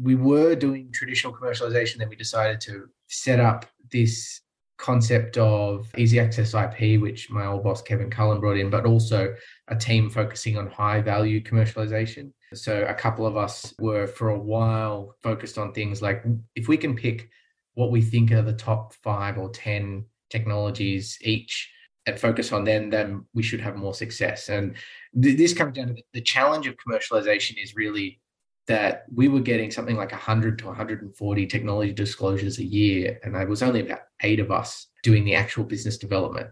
We 0.02 0.16
were 0.16 0.56
doing 0.56 0.90
traditional 0.92 1.32
commercialization, 1.32 1.98
then 1.98 2.08
we 2.08 2.16
decided 2.16 2.60
to 2.62 2.88
set 3.06 3.38
up 3.38 3.66
this 3.92 4.40
concept 4.78 5.36
of 5.36 5.92
easy 5.98 6.18
access 6.20 6.54
IP, 6.54 7.00
which 7.00 7.30
my 7.30 7.46
old 7.46 7.64
boss 7.64 7.82
Kevin 7.82 8.10
Cullen 8.10 8.40
brought 8.40 8.56
in, 8.56 8.70
but 8.70 8.86
also 8.86 9.34
a 9.68 9.76
team 9.76 10.08
focusing 10.08 10.56
on 10.56 10.68
high 10.68 11.00
value 11.00 11.42
commercialization. 11.42 12.32
So 12.54 12.84
a 12.84 12.94
couple 12.94 13.26
of 13.26 13.36
us 13.36 13.74
were 13.78 14.06
for 14.06 14.30
a 14.30 14.38
while 14.38 15.16
focused 15.22 15.58
on 15.58 15.72
things 15.72 16.00
like 16.00 16.24
if 16.54 16.68
we 16.68 16.76
can 16.76 16.96
pick 16.96 17.28
what 17.74 17.90
we 17.90 18.00
think 18.00 18.32
are 18.32 18.42
the 18.42 18.52
top 18.52 18.94
five 18.94 19.36
or 19.36 19.50
10 19.50 20.04
technologies 20.30 21.18
each 21.22 21.70
and 22.06 22.18
focus 22.18 22.52
on 22.52 22.64
them, 22.64 22.90
then 22.90 23.24
we 23.34 23.42
should 23.42 23.60
have 23.60 23.76
more 23.76 23.94
success. 23.94 24.48
And 24.48 24.76
th- 25.20 25.36
this 25.36 25.52
comes 25.52 25.76
down 25.76 25.88
to 25.88 25.92
the, 25.92 26.02
the 26.14 26.22
challenge 26.22 26.66
of 26.66 26.76
commercialization 26.76 27.62
is 27.62 27.76
really 27.76 28.20
that 28.68 29.04
we 29.12 29.28
were 29.28 29.40
getting 29.40 29.70
something 29.70 29.96
like 29.96 30.12
100 30.12 30.58
to 30.58 30.66
140 30.66 31.46
technology 31.46 31.92
disclosures 31.92 32.58
a 32.58 32.64
year, 32.64 33.18
and 33.24 33.34
there 33.34 33.46
was 33.46 33.62
only 33.62 33.80
about 33.80 34.02
eight 34.22 34.40
of 34.40 34.50
us 34.50 34.86
doing 35.02 35.24
the 35.24 35.34
actual 35.34 35.64
business 35.64 35.98
development. 35.98 36.48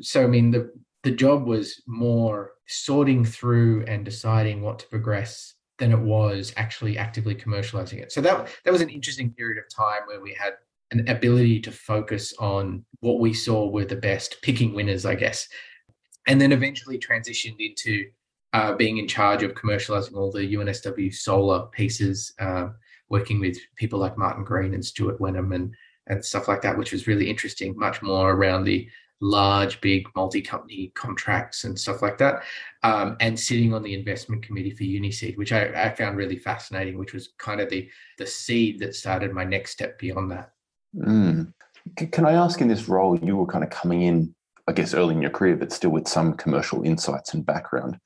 So, 0.00 0.24
I 0.24 0.26
mean, 0.26 0.50
the 0.50 0.72
the 1.02 1.10
job 1.10 1.46
was 1.46 1.82
more 1.86 2.52
sorting 2.66 3.24
through 3.24 3.84
and 3.86 4.04
deciding 4.04 4.62
what 4.62 4.80
to 4.80 4.86
progress 4.86 5.54
than 5.78 5.92
it 5.92 5.98
was 5.98 6.52
actually 6.56 6.98
actively 6.98 7.34
commercializing 7.34 8.02
it. 8.02 8.12
So 8.12 8.20
that 8.20 8.48
that 8.64 8.72
was 8.72 8.82
an 8.82 8.90
interesting 8.90 9.30
period 9.32 9.58
of 9.58 9.74
time 9.74 10.02
where 10.06 10.20
we 10.20 10.34
had 10.34 10.54
an 10.90 11.08
ability 11.08 11.60
to 11.60 11.72
focus 11.72 12.34
on 12.38 12.84
what 13.00 13.20
we 13.20 13.34
saw 13.34 13.68
were 13.68 13.84
the 13.84 13.96
best, 13.96 14.38
picking 14.42 14.74
winners, 14.74 15.04
I 15.04 15.14
guess. 15.14 15.48
And 16.26 16.40
then 16.40 16.52
eventually 16.52 16.98
transitioned 16.98 17.56
into 17.58 18.06
uh, 18.52 18.74
being 18.74 18.98
in 18.98 19.08
charge 19.08 19.42
of 19.42 19.54
commercializing 19.54 20.14
all 20.14 20.30
the 20.30 20.54
UNSW 20.54 21.14
solar 21.14 21.66
pieces, 21.66 22.32
uh, 22.40 22.68
working 23.08 23.40
with 23.40 23.58
people 23.76 23.98
like 23.98 24.18
Martin 24.18 24.44
Green 24.44 24.74
and 24.74 24.84
Stuart 24.84 25.20
Wenham 25.20 25.52
and, 25.52 25.74
and 26.06 26.24
stuff 26.24 26.48
like 26.48 26.62
that, 26.62 26.76
which 26.76 26.92
was 26.92 27.06
really 27.06 27.28
interesting, 27.28 27.76
much 27.76 28.02
more 28.02 28.32
around 28.32 28.64
the 28.64 28.88
large, 29.20 29.80
big 29.80 30.06
multi-company 30.14 30.92
contracts 30.94 31.64
and 31.64 31.78
stuff 31.78 32.02
like 32.02 32.18
that, 32.18 32.42
um, 32.82 33.16
and 33.20 33.38
sitting 33.38 33.74
on 33.74 33.82
the 33.82 33.94
investment 33.94 34.42
committee 34.42 34.70
for 34.70 34.84
Uniseed, 34.84 35.36
which 35.36 35.52
I, 35.52 35.86
I, 35.86 35.94
found 35.94 36.16
really 36.16 36.36
fascinating, 36.36 36.98
which 36.98 37.12
was 37.12 37.30
kind 37.38 37.60
of 37.60 37.68
the 37.68 37.88
the 38.18 38.26
seed 38.26 38.78
that 38.78 38.94
started 38.94 39.32
my 39.32 39.44
next 39.44 39.72
step 39.72 39.98
beyond 39.98 40.30
that. 40.30 40.52
Mm. 40.96 41.52
Can 41.96 42.26
I 42.26 42.32
ask, 42.32 42.60
in 42.60 42.68
this 42.68 42.88
role, 42.88 43.18
you 43.18 43.36
were 43.36 43.46
kind 43.46 43.64
of 43.64 43.70
coming 43.70 44.02
in, 44.02 44.34
I 44.66 44.72
guess, 44.72 44.94
early 44.94 45.14
in 45.14 45.22
your 45.22 45.30
career, 45.30 45.56
but 45.56 45.72
still 45.72 45.90
with 45.90 46.06
some 46.06 46.34
commercial 46.34 46.82
insights 46.82 47.34
and 47.34 47.44
background. 47.44 47.98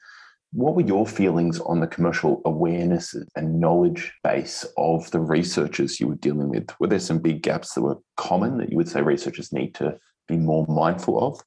What 0.52 0.75
were 0.75 0.82
your 0.82 1.06
feelings 1.06 1.61
on 1.61 1.80
the 1.80 1.87
commercial 1.87 2.42
awareness 2.44 3.14
and 3.37 3.59
knowledge 3.59 4.12
base 4.23 4.66
of 4.76 5.11
the 5.11 5.21
researchers 5.21 5.99
you 5.99 6.09
were 6.09 6.14
dealing 6.16 6.50
with? 6.50 6.68
Were 6.78 6.88
there 6.88 6.99
some 6.99 7.21
big 7.21 7.42
gaps 7.42 7.73
that 7.73 7.80
were 7.80 7.99
common 8.18 8.59
that 8.59 8.71
you 8.71 8.76
would 8.76 8.88
say 8.88 9.00
researchers 9.00 9.52
need 9.52 9.75
to 9.76 9.99
be 10.28 10.37
more 10.37 10.66
mindful 10.66 11.25
of? 11.25 11.40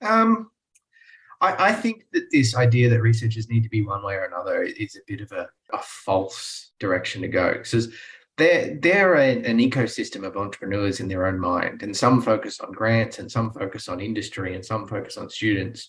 Um, 0.00 0.50
I, 1.40 1.70
I, 1.70 1.72
think 1.72 2.04
that 2.12 2.28
this 2.30 2.54
idea 2.54 2.88
that 2.88 3.02
researchers 3.02 3.48
need 3.48 3.64
to 3.64 3.68
be 3.68 3.82
one 3.82 4.04
way 4.04 4.14
or 4.14 4.24
another 4.24 4.62
is 4.62 4.94
a 4.94 5.00
bit 5.08 5.20
of 5.20 5.32
a, 5.32 5.48
a 5.72 5.82
false 5.82 6.70
direction 6.78 7.22
to 7.22 7.28
go. 7.28 7.54
Because 7.54 7.88
they're, 8.36 8.78
they're 8.80 9.16
a, 9.16 9.42
an 9.42 9.58
ecosystem 9.58 10.24
of 10.24 10.36
entrepreneurs 10.36 11.00
in 11.00 11.08
their 11.08 11.26
own 11.26 11.38
mind, 11.38 11.82
and 11.82 11.96
some 11.96 12.22
focus 12.22 12.60
on 12.60 12.70
grants, 12.70 13.18
and 13.18 13.30
some 13.30 13.50
focus 13.50 13.88
on 13.88 14.00
industry, 14.00 14.54
and 14.54 14.64
some 14.64 14.86
focus 14.86 15.16
on 15.16 15.28
students. 15.28 15.88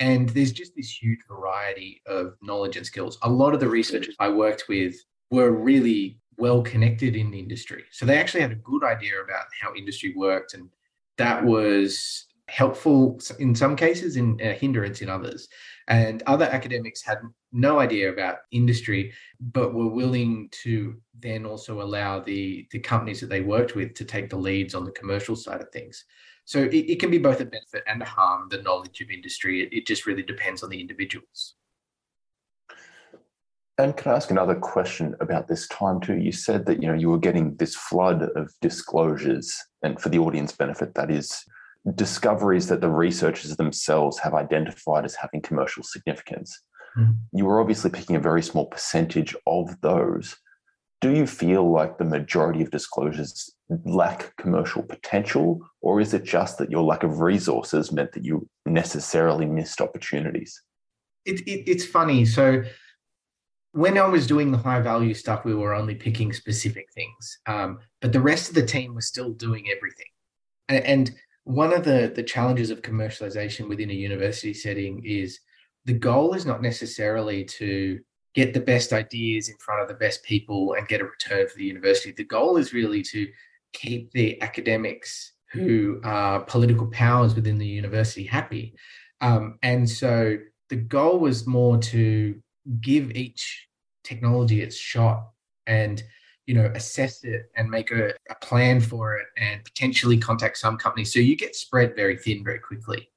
And 0.00 0.28
there's 0.30 0.52
just 0.52 0.74
this 0.74 0.90
huge 0.90 1.20
variety 1.28 2.02
of 2.06 2.34
knowledge 2.42 2.76
and 2.76 2.84
skills. 2.84 3.18
A 3.22 3.30
lot 3.30 3.54
of 3.54 3.60
the 3.60 3.68
researchers 3.68 4.16
I 4.18 4.28
worked 4.28 4.64
with 4.68 4.96
were 5.30 5.52
really 5.52 6.18
well 6.36 6.62
connected 6.62 7.14
in 7.14 7.30
the 7.30 7.38
industry. 7.38 7.84
So 7.92 8.04
they 8.04 8.18
actually 8.18 8.40
had 8.40 8.52
a 8.52 8.56
good 8.56 8.82
idea 8.82 9.22
about 9.22 9.46
how 9.60 9.74
industry 9.74 10.12
worked 10.16 10.54
and 10.54 10.68
that 11.16 11.44
was 11.44 12.26
helpful 12.48 13.18
in 13.38 13.54
some 13.54 13.74
cases 13.74 14.16
and 14.16 14.40
a 14.40 14.52
hindrance 14.52 15.00
in 15.00 15.08
others. 15.08 15.48
And 15.88 16.22
other 16.26 16.44
academics 16.44 17.02
had 17.02 17.18
no 17.52 17.78
idea 17.78 18.12
about 18.12 18.38
industry, 18.50 19.12
but 19.40 19.74
were 19.74 19.88
willing 19.88 20.48
to 20.62 21.00
then 21.20 21.46
also 21.46 21.80
allow 21.80 22.20
the, 22.20 22.66
the 22.70 22.80
companies 22.80 23.20
that 23.20 23.28
they 23.28 23.40
worked 23.40 23.74
with 23.74 23.94
to 23.94 24.04
take 24.04 24.28
the 24.28 24.36
leads 24.36 24.74
on 24.74 24.84
the 24.84 24.90
commercial 24.92 25.36
side 25.36 25.60
of 25.60 25.70
things. 25.70 26.04
So 26.44 26.60
it, 26.60 26.74
it 26.74 27.00
can 27.00 27.10
be 27.10 27.18
both 27.18 27.40
a 27.40 27.44
benefit 27.44 27.84
and 27.86 28.02
a 28.02 28.04
harm, 28.04 28.48
the 28.50 28.62
knowledge 28.62 29.00
of 29.00 29.10
industry. 29.10 29.62
It, 29.62 29.72
it 29.72 29.86
just 29.86 30.06
really 30.06 30.22
depends 30.22 30.62
on 30.62 30.70
the 30.70 30.80
individuals. 30.80 31.54
And 33.76 33.96
can 33.96 34.12
I 34.12 34.16
ask 34.16 34.30
another 34.30 34.54
question 34.54 35.16
about 35.20 35.48
this 35.48 35.66
time 35.68 36.00
too? 36.00 36.16
You 36.16 36.30
said 36.30 36.66
that 36.66 36.80
you 36.80 36.86
know 36.86 36.94
you 36.94 37.10
were 37.10 37.18
getting 37.18 37.56
this 37.56 37.74
flood 37.74 38.22
of 38.36 38.52
disclosures, 38.60 39.52
and 39.82 40.00
for 40.00 40.10
the 40.10 40.18
audience 40.18 40.52
benefit, 40.52 40.94
that 40.94 41.10
is 41.10 41.42
discoveries 41.96 42.68
that 42.68 42.80
the 42.80 42.88
researchers 42.88 43.56
themselves 43.56 44.18
have 44.18 44.32
identified 44.32 45.04
as 45.04 45.16
having 45.16 45.42
commercial 45.42 45.82
significance. 45.82 46.62
Mm-hmm. 46.96 47.12
You 47.32 47.44
were 47.46 47.60
obviously 47.60 47.90
picking 47.90 48.16
a 48.16 48.20
very 48.20 48.42
small 48.42 48.66
percentage 48.66 49.34
of 49.46 49.80
those. 49.80 50.36
Do 51.00 51.12
you 51.12 51.26
feel 51.26 51.70
like 51.70 51.98
the 51.98 52.04
majority 52.04 52.62
of 52.62 52.70
disclosures 52.70 53.54
lack 53.84 54.34
commercial 54.36 54.82
potential, 54.82 55.60
or 55.80 56.00
is 56.00 56.14
it 56.14 56.24
just 56.24 56.58
that 56.58 56.70
your 56.70 56.82
lack 56.82 57.02
of 57.02 57.20
resources 57.20 57.92
meant 57.92 58.12
that 58.12 58.24
you 58.24 58.48
necessarily 58.66 59.46
missed 59.46 59.80
opportunities? 59.80 60.62
It, 61.24 61.40
it, 61.40 61.68
it's 61.70 61.84
funny. 61.84 62.24
So 62.24 62.62
when 63.72 63.98
I 63.98 64.06
was 64.06 64.26
doing 64.26 64.52
the 64.52 64.58
high 64.58 64.80
value 64.80 65.14
stuff, 65.14 65.44
we 65.44 65.54
were 65.54 65.74
only 65.74 65.94
picking 65.94 66.32
specific 66.32 66.86
things, 66.94 67.38
um, 67.46 67.80
but 68.00 68.12
the 68.12 68.20
rest 68.20 68.48
of 68.48 68.54
the 68.54 68.64
team 68.64 68.94
was 68.94 69.08
still 69.08 69.32
doing 69.32 69.66
everything. 69.74 70.06
And, 70.68 70.84
and 70.84 71.14
one 71.44 71.72
of 71.72 71.84
the 71.84 72.12
the 72.14 72.22
challenges 72.22 72.70
of 72.70 72.82
commercialization 72.82 73.68
within 73.68 73.90
a 73.90 73.94
university 73.94 74.54
setting 74.54 75.02
is 75.04 75.38
the 75.84 75.92
goal 75.92 76.34
is 76.34 76.46
not 76.46 76.62
necessarily 76.62 77.44
to 77.44 78.00
get 78.34 78.52
the 78.52 78.60
best 78.60 78.92
ideas 78.92 79.48
in 79.48 79.56
front 79.58 79.80
of 79.80 79.88
the 79.88 79.94
best 79.94 80.22
people 80.24 80.74
and 80.74 80.88
get 80.88 81.00
a 81.00 81.04
return 81.04 81.48
for 81.48 81.56
the 81.56 81.64
university. 81.64 82.12
The 82.12 82.24
goal 82.24 82.56
is 82.56 82.72
really 82.72 83.02
to 83.02 83.28
keep 83.72 84.10
the 84.12 84.40
academics 84.42 85.32
who 85.52 86.00
are 86.02 86.40
political 86.40 86.88
powers 86.88 87.34
within 87.34 87.58
the 87.58 87.66
university 87.66 88.24
happy. 88.24 88.74
Um, 89.20 89.58
and 89.62 89.88
so 89.88 90.36
the 90.68 90.76
goal 90.76 91.20
was 91.20 91.46
more 91.46 91.78
to 91.78 92.40
give 92.80 93.12
each 93.12 93.68
technology 94.02 94.62
its 94.62 94.76
shot 94.76 95.28
and 95.66 96.02
you 96.46 96.54
know 96.54 96.70
assess 96.74 97.24
it 97.24 97.50
and 97.56 97.70
make 97.70 97.90
a, 97.90 98.12
a, 98.30 98.34
plan 98.42 98.80
for 98.80 99.16
it 99.16 99.26
and 99.38 99.64
potentially 99.64 100.18
contact 100.18 100.58
some 100.58 100.76
companies 100.76 101.12
so 101.12 101.18
you 101.18 101.36
get 101.36 101.56
spread 101.56 101.96
very 101.96 102.16
thin 102.18 102.44
very 102.44 102.58
quickly 102.58 103.08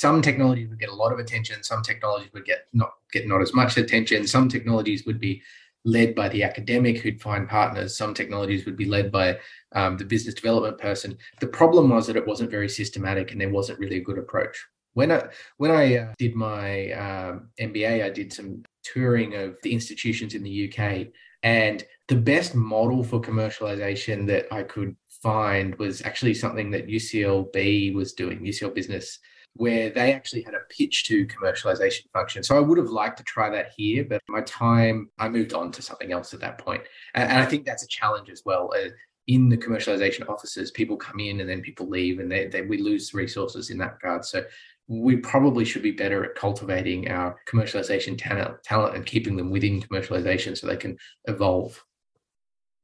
some 0.00 0.20
technologies 0.22 0.68
would 0.68 0.80
get 0.80 0.88
a 0.88 0.94
lot 0.94 1.12
of 1.12 1.18
attention 1.18 1.62
some 1.62 1.82
technologies 1.82 2.32
would 2.32 2.44
get 2.44 2.66
not 2.72 2.92
get 3.12 3.26
not 3.26 3.40
as 3.40 3.54
much 3.54 3.76
attention 3.76 4.26
some 4.26 4.48
technologies 4.48 5.06
would 5.06 5.20
be 5.20 5.42
led 5.84 6.14
by 6.16 6.28
the 6.28 6.42
academic 6.42 6.98
who'd 6.98 7.22
find 7.22 7.48
partners 7.48 7.96
some 7.96 8.12
technologies 8.12 8.66
would 8.66 8.76
be 8.76 8.84
led 8.84 9.10
by 9.10 9.38
um, 9.76 9.96
the 9.96 10.04
business 10.04 10.34
development 10.34 10.78
person. 10.78 11.16
The 11.40 11.46
problem 11.46 11.90
was 11.90 12.06
that 12.06 12.16
it 12.16 12.26
wasn't 12.26 12.50
very 12.50 12.68
systematic 12.68 13.30
and 13.30 13.40
there 13.40 13.50
wasn't 13.50 13.78
really 13.78 13.98
a 13.98 14.02
good 14.02 14.18
approach. 14.18 14.56
When 14.94 15.12
I 15.12 15.24
when 15.58 15.70
I 15.70 15.96
uh, 15.98 16.12
did 16.18 16.34
my 16.34 16.90
um, 16.92 17.50
MBA, 17.60 18.04
I 18.04 18.10
did 18.10 18.32
some 18.32 18.62
touring 18.82 19.34
of 19.34 19.56
the 19.62 19.72
institutions 19.72 20.34
in 20.34 20.42
the 20.42 20.72
UK, 20.72 21.08
and 21.42 21.84
the 22.08 22.16
best 22.16 22.54
model 22.54 23.04
for 23.04 23.20
commercialization 23.20 24.26
that 24.28 24.46
I 24.50 24.62
could 24.62 24.96
find 25.22 25.74
was 25.74 26.00
actually 26.02 26.34
something 26.34 26.70
that 26.70 26.88
UCLB 26.88 27.94
was 27.94 28.14
doing, 28.14 28.40
UCL 28.40 28.74
Business, 28.74 29.18
where 29.56 29.90
they 29.90 30.12
actually 30.12 30.42
had 30.42 30.54
a 30.54 30.60
pitch 30.70 31.04
to 31.04 31.26
commercialization 31.26 32.10
function. 32.12 32.42
So 32.42 32.56
I 32.56 32.60
would 32.60 32.78
have 32.78 32.90
liked 32.90 33.18
to 33.18 33.24
try 33.24 33.48
that 33.50 33.72
here, 33.76 34.04
but 34.04 34.20
my 34.28 34.42
time, 34.42 35.10
I 35.18 35.28
moved 35.28 35.54
on 35.54 35.72
to 35.72 35.82
something 35.82 36.12
else 36.12 36.34
at 36.34 36.40
that 36.40 36.58
point. 36.58 36.82
And, 37.14 37.30
and 37.30 37.40
I 37.40 37.46
think 37.46 37.64
that's 37.64 37.84
a 37.84 37.88
challenge 37.88 38.30
as 38.30 38.42
well. 38.44 38.72
Uh, 38.76 38.90
in 39.26 39.48
the 39.48 39.56
commercialization 39.56 40.28
offices, 40.28 40.70
people 40.70 40.96
come 40.96 41.18
in 41.18 41.40
and 41.40 41.48
then 41.48 41.60
people 41.60 41.88
leave, 41.88 42.20
and 42.20 42.30
they, 42.30 42.46
they, 42.46 42.62
we 42.62 42.78
lose 42.78 43.12
resources 43.12 43.70
in 43.70 43.78
that 43.78 43.94
regard. 43.94 44.24
So 44.24 44.44
we 44.88 45.16
probably 45.16 45.64
should 45.64 45.82
be 45.82 45.90
better 45.90 46.24
at 46.24 46.36
cultivating 46.36 47.10
our 47.10 47.36
commercialization 47.48 48.16
talent, 48.16 48.62
talent 48.62 48.94
and 48.94 49.04
keeping 49.04 49.36
them 49.36 49.50
within 49.50 49.82
commercialization 49.82 50.56
so 50.56 50.66
they 50.66 50.76
can 50.76 50.96
evolve. 51.24 51.82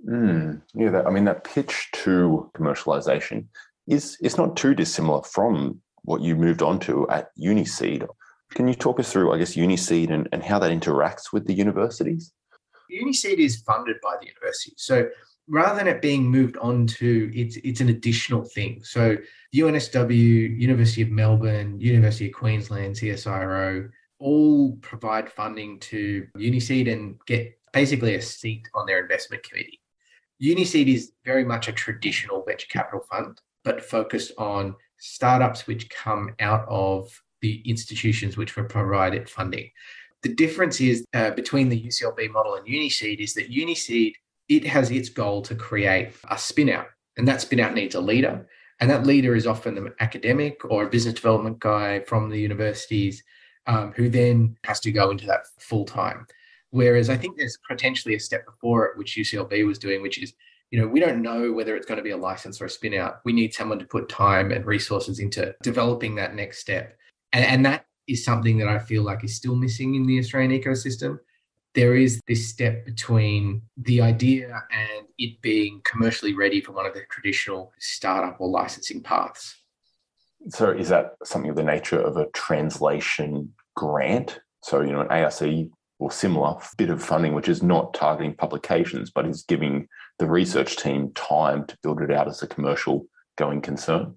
Mm, 0.09 0.63
yeah, 0.75 0.91
that, 0.91 1.07
I 1.07 1.11
mean 1.11 1.25
that 1.27 1.45
pitch 1.45 1.89
to 1.93 2.51
commercialization 2.57 3.47
is 3.87 4.17
is 4.21 4.37
not 4.37 4.57
too 4.57 4.75
dissimilar 4.75 5.23
from 5.23 5.81
what 6.05 6.21
you 6.21 6.37
moved 6.37 6.63
on 6.63 6.79
to 6.81 7.09
at 7.09 7.31
Uniseed. 7.37 8.07
Can 8.55 8.69
you 8.69 8.75
talk 8.75 9.01
us 9.01 9.13
through, 9.13 9.33
I 9.33 9.39
guess, 9.39 9.57
Uniseed 9.57 10.11
and, 10.11 10.29
and 10.33 10.43
how 10.43 10.59
that 10.59 10.71
interacts 10.71 11.33
with 11.33 11.47
the 11.47 11.55
universities? 11.55 12.33
Uniseed 12.91 13.39
is 13.39 13.63
funded 13.63 13.97
by 14.03 14.17
the 14.21 14.27
university. 14.27 14.75
So 14.77 15.09
rather 15.49 15.79
than 15.79 15.89
it 15.89 16.03
being 16.03 16.31
moved 16.31 16.57
on 16.59 16.87
to 16.87 17.31
it's 17.35 17.57
it's 17.57 17.81
an 17.81 17.89
additional 17.89 18.45
thing. 18.45 18.81
So 18.85 19.17
UNSW, 19.55 20.59
University 20.59 21.03
of 21.03 21.11
Melbourne, 21.11 21.81
University 21.81 22.27
of 22.27 22.35
Queensland, 22.35 22.97
CSIRO 22.97 23.91
all 24.19 24.77
provide 24.77 25.31
funding 25.31 25.81
to 25.81 26.27
Uniseed 26.37 26.91
and 26.93 27.19
get 27.27 27.59
basically 27.73 28.15
a 28.15 28.23
seat 28.23 28.69
on 28.75 28.87
their 28.87 29.01
investment 29.01 29.43
committee. 29.43 29.81
Uniseed 30.43 30.93
is 30.93 31.13
very 31.25 31.45
much 31.45 31.69
a 31.69 31.73
traditional 31.73 32.43
venture 32.45 32.69
capital 32.69 33.05
fund, 33.11 33.41
but 33.65 33.85
focused 33.85 34.33
on 34.39 34.75
startups 35.03 35.67
which 35.67 35.91
come 35.91 36.33
out 36.39 36.65
of 36.69 37.21
the 37.41 37.61
institutions 37.69 38.37
which 38.37 38.57
were 38.57 38.63
provided 38.63 39.29
funding. 39.29 39.69
The 40.23 40.33
difference 40.33 40.81
is 40.81 41.05
uh, 41.13 41.33
between 41.33 41.69
the 41.69 41.83
UCLB 41.83 42.31
model 42.31 42.55
and 42.55 42.65
Uniseed 42.65 43.19
is 43.19 43.35
that 43.35 43.51
Uniseed 43.51 44.15
it 44.49 44.65
has 44.65 44.91
its 44.91 45.09
goal 45.09 45.43
to 45.43 45.57
create 45.57 46.13
a 46.31 46.39
spin 46.39 46.69
out, 46.69 46.87
and 47.17 47.27
that 47.27 47.41
spin 47.41 47.59
out 47.59 47.75
needs 47.75 47.97
a 47.97 48.01
leader. 48.01 48.47
And 48.81 48.91
that 48.91 49.07
leader 49.07 49.35
is 49.35 49.47
often 49.47 49.77
an 49.77 49.93
academic 50.01 50.65
or 50.65 50.85
a 50.85 50.91
business 50.91 51.15
development 51.15 51.59
guy 51.59 52.01
from 52.01 52.29
the 52.29 52.39
universities 52.39 53.23
um, 53.67 53.93
who 53.93 54.09
then 54.09 54.57
has 54.65 54.79
to 54.81 54.93
go 54.93 55.11
into 55.11 55.27
that 55.27 55.47
full 55.59 55.85
time. 55.85 56.27
Whereas 56.71 57.11
I 57.11 57.17
think 57.17 57.37
there's 57.37 57.59
potentially 57.69 58.15
a 58.15 58.21
step 58.21 58.47
before 58.47 58.87
it, 58.87 58.99
which 58.99 59.17
UCLB 59.17 59.67
was 59.67 59.79
doing, 59.79 60.01
which 60.01 60.23
is, 60.23 60.33
you 60.73 60.81
know, 60.81 60.89
we 60.89 60.99
don't 60.99 61.23
know 61.23 61.53
whether 61.53 61.77
it's 61.77 61.87
going 61.87 61.99
to 61.99 62.03
be 62.03 62.11
a 62.11 62.17
license 62.17 62.61
or 62.61 62.65
a 62.65 62.71
spin 62.71 62.95
out. 62.95 63.21
We 63.25 63.33
need 63.33 63.55
someone 63.55 63.79
to 63.79 63.85
put 63.85 64.09
time 64.09 64.51
and 64.51 64.67
resources 64.67 65.21
into 65.21 65.55
developing 65.63 66.17
that 66.17 66.35
next 66.35 66.59
step. 66.59 66.97
And, 67.33 67.45
and 67.45 67.67
that 67.67 67.87
is 68.09 68.25
something 68.25 68.59
that 68.59 68.69
I 68.69 68.81
feel 68.81 69.05
like 69.05 69.23
is 69.23 69.37
still 69.37 69.55
missing 69.55 69.95
in 69.95 70.07
the 70.07 70.19
Australian 70.19 70.61
ecosystem 70.61 71.21
there 71.75 71.97
is 71.97 72.21
this 72.27 72.49
step 72.49 72.85
between 72.85 73.63
the 73.77 74.01
idea 74.01 74.63
and 74.71 75.07
it 75.19 75.41
being 75.41 75.81
commercially 75.85 76.35
ready 76.35 76.61
for 76.61 76.73
one 76.73 76.87
of 76.87 76.95
the 76.95 77.03
traditional 77.11 77.73
startup 77.79 78.41
or 78.41 78.49
licensing 78.49 79.03
paths. 79.03 79.57
So, 80.49 80.71
is 80.71 80.89
that 80.89 81.15
something 81.25 81.51
of 81.51 81.57
the 81.57 81.63
nature 81.63 82.01
of 82.01 82.17
a 82.17 82.27
translation 82.31 83.53
grant? 83.77 84.41
So, 84.63 84.83
you 84.83 84.93
know, 84.93 85.01
an 85.01 85.09
ARC 85.09 85.41
or 86.03 86.11
similar 86.11 86.57
bit 86.77 86.91
of 86.91 87.03
funding, 87.03 87.33
which 87.33 87.49
is 87.49 87.63
not 87.63 87.95
targeting 87.95 88.35
publications, 88.35 89.11
but 89.11 89.27
is 89.27 89.45
giving 89.45 89.87
the 90.19 90.27
research 90.27 90.77
team 90.77 91.13
time 91.15 91.65
to 91.67 91.79
build 91.83 92.03
it 92.03 92.11
out 92.11 92.27
as 92.27 92.43
a 92.43 92.47
commercial 92.47 93.07
going 93.39 93.61
concern? 93.61 94.15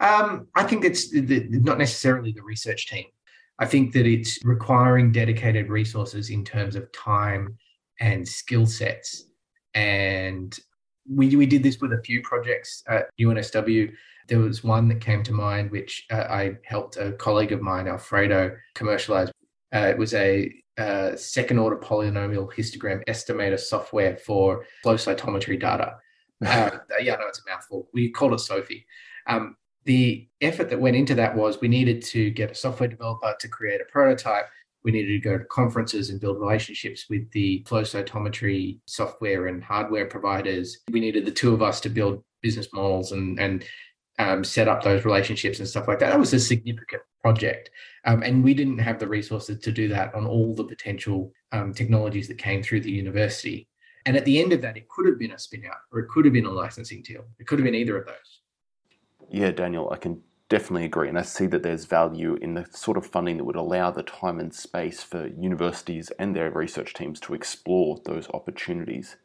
Um, 0.00 0.48
I 0.54 0.62
think 0.62 0.84
it's 0.84 1.12
not 1.12 1.76
necessarily 1.76 2.32
the 2.32 2.42
research 2.42 2.86
team. 2.86 3.04
I 3.58 3.66
think 3.66 3.92
that 3.92 4.06
it's 4.06 4.42
requiring 4.44 5.12
dedicated 5.12 5.68
resources 5.68 6.30
in 6.30 6.42
terms 6.42 6.74
of 6.74 6.90
time 6.92 7.58
and 8.00 8.26
skill 8.26 8.64
sets. 8.64 9.24
And 9.74 10.58
we, 11.10 11.36
we 11.36 11.44
did 11.44 11.62
this 11.62 11.80
with 11.80 11.92
a 11.92 12.02
few 12.02 12.22
projects 12.22 12.82
at 12.88 13.10
UNSW. 13.20 13.92
There 14.28 14.38
was 14.38 14.64
one 14.64 14.88
that 14.88 15.00
came 15.00 15.22
to 15.24 15.32
mind, 15.32 15.70
which 15.70 16.06
uh, 16.10 16.26
I 16.30 16.56
helped 16.64 16.96
a 16.96 17.12
colleague 17.12 17.52
of 17.52 17.60
mine, 17.60 17.88
Alfredo, 17.88 18.56
commercialize. 18.74 19.30
Uh, 19.74 19.88
it 19.88 19.98
was 19.98 20.14
a 20.14 20.50
uh, 20.78 21.16
second 21.16 21.58
order 21.58 21.76
polynomial 21.76 22.52
histogram 22.52 23.02
estimator 23.06 23.58
software 23.58 24.16
for 24.16 24.64
flow 24.82 24.94
cytometry 24.94 25.58
data. 25.58 25.96
Uh, 26.40 26.70
yeah, 27.00 27.16
no, 27.16 27.26
it's 27.26 27.40
a 27.44 27.50
mouthful. 27.50 27.88
We 27.92 28.10
called 28.10 28.32
it 28.32 28.38
Sophie. 28.38 28.86
Um, 29.26 29.56
the 29.86 30.28
effort 30.40 30.70
that 30.70 30.80
went 30.80 30.94
into 30.94 31.16
that 31.16 31.34
was 31.34 31.60
we 31.60 31.66
needed 31.66 32.00
to 32.02 32.30
get 32.30 32.52
a 32.52 32.54
software 32.54 32.88
developer 32.88 33.34
to 33.40 33.48
create 33.48 33.80
a 33.80 33.90
prototype. 33.90 34.44
We 34.84 34.92
needed 34.92 35.20
to 35.20 35.28
go 35.28 35.36
to 35.36 35.44
conferences 35.46 36.10
and 36.10 36.20
build 36.20 36.38
relationships 36.38 37.06
with 37.10 37.28
the 37.32 37.64
flow 37.66 37.82
cytometry 37.82 38.78
software 38.86 39.48
and 39.48 39.64
hardware 39.64 40.06
providers. 40.06 40.78
We 40.92 41.00
needed 41.00 41.24
the 41.24 41.32
two 41.32 41.52
of 41.52 41.60
us 41.60 41.80
to 41.80 41.88
build 41.88 42.22
business 42.40 42.68
models 42.72 43.10
and, 43.10 43.40
and 43.40 43.64
um, 44.18 44.42
set 44.42 44.68
up 44.68 44.82
those 44.82 45.04
relationships 45.04 45.58
and 45.58 45.68
stuff 45.68 45.88
like 45.88 45.98
that. 46.00 46.10
That 46.10 46.18
was 46.18 46.34
a 46.34 46.40
significant 46.40 47.02
project. 47.22 47.70
Um, 48.04 48.22
and 48.22 48.42
we 48.42 48.54
didn't 48.54 48.78
have 48.78 48.98
the 48.98 49.06
resources 49.06 49.60
to 49.60 49.72
do 49.72 49.88
that 49.88 50.14
on 50.14 50.26
all 50.26 50.54
the 50.54 50.64
potential 50.64 51.32
um, 51.52 51.72
technologies 51.72 52.28
that 52.28 52.38
came 52.38 52.62
through 52.62 52.80
the 52.80 52.90
university. 52.90 53.68
And 54.06 54.16
at 54.16 54.24
the 54.24 54.40
end 54.40 54.52
of 54.52 54.62
that, 54.62 54.76
it 54.76 54.88
could 54.88 55.06
have 55.06 55.18
been 55.18 55.32
a 55.32 55.38
spin 55.38 55.64
out 55.66 55.76
or 55.92 56.00
it 56.00 56.08
could 56.08 56.24
have 56.24 56.34
been 56.34 56.46
a 56.46 56.50
licensing 56.50 57.02
deal. 57.02 57.24
It 57.38 57.46
could 57.46 57.58
have 57.58 57.64
been 57.64 57.74
either 57.74 57.96
of 57.96 58.06
those. 58.06 58.40
Yeah, 59.30 59.50
Daniel, 59.50 59.90
I 59.92 59.96
can 59.96 60.22
definitely 60.48 60.86
agree. 60.86 61.08
And 61.08 61.18
I 61.18 61.22
see 61.22 61.46
that 61.46 61.62
there's 61.62 61.84
value 61.84 62.38
in 62.40 62.54
the 62.54 62.66
sort 62.70 62.96
of 62.96 63.06
funding 63.06 63.36
that 63.36 63.44
would 63.44 63.56
allow 63.56 63.90
the 63.90 64.02
time 64.02 64.40
and 64.40 64.54
space 64.54 65.02
for 65.02 65.28
universities 65.28 66.10
and 66.18 66.34
their 66.34 66.50
research 66.50 66.94
teams 66.94 67.20
to 67.20 67.34
explore 67.34 68.00
those 68.04 68.28
opportunities. 68.30 69.16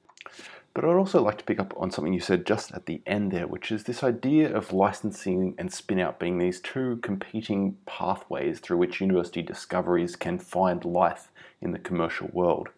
But 0.74 0.86
I'd 0.86 0.96
also 0.96 1.22
like 1.22 1.38
to 1.38 1.44
pick 1.44 1.60
up 1.60 1.74
on 1.78 1.92
something 1.92 2.14
you 2.14 2.20
said 2.20 2.48
just 2.48 2.72
at 2.72 2.88
the 2.88 3.02
end 3.06 3.32
there, 3.32 3.46
which 3.46 3.72
is 3.72 3.84
this 3.84 4.04
idea 4.04 4.56
of 4.56 4.74
licensing 4.74 5.54
and 5.60 5.72
spin 5.72 6.00
out 6.00 6.20
being 6.20 6.40
these 6.40 6.60
two 6.60 6.98
competing 7.04 7.78
pathways 7.86 8.60
through 8.60 8.78
which 8.78 9.00
university 9.00 9.44
discoveries 9.44 10.16
can 10.16 10.40
find 10.40 10.84
life 10.84 11.32
in 11.62 11.72
the 11.72 11.80
commercial 11.80 12.28
world. 12.34 12.70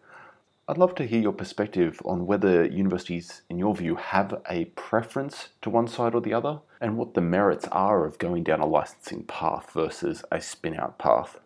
I'd 0.68 0.76
love 0.78 0.94
to 0.96 1.06
hear 1.06 1.20
your 1.20 1.32
perspective 1.32 2.02
on 2.04 2.26
whether 2.26 2.66
universities, 2.66 3.42
in 3.48 3.56
your 3.56 3.74
view, 3.74 3.94
have 3.94 4.42
a 4.50 4.66
preference 4.66 5.50
to 5.62 5.70
one 5.70 5.86
side 5.86 6.14
or 6.14 6.20
the 6.20 6.34
other, 6.34 6.60
and 6.80 6.98
what 6.98 7.14
the 7.14 7.20
merits 7.20 7.66
are 7.68 8.04
of 8.04 8.18
going 8.18 8.42
down 8.42 8.60
a 8.60 8.66
licensing 8.66 9.22
path 9.22 9.70
versus 9.72 10.22
a 10.30 10.40
spin 10.40 10.74
out 10.74 10.98
path. 10.98 11.38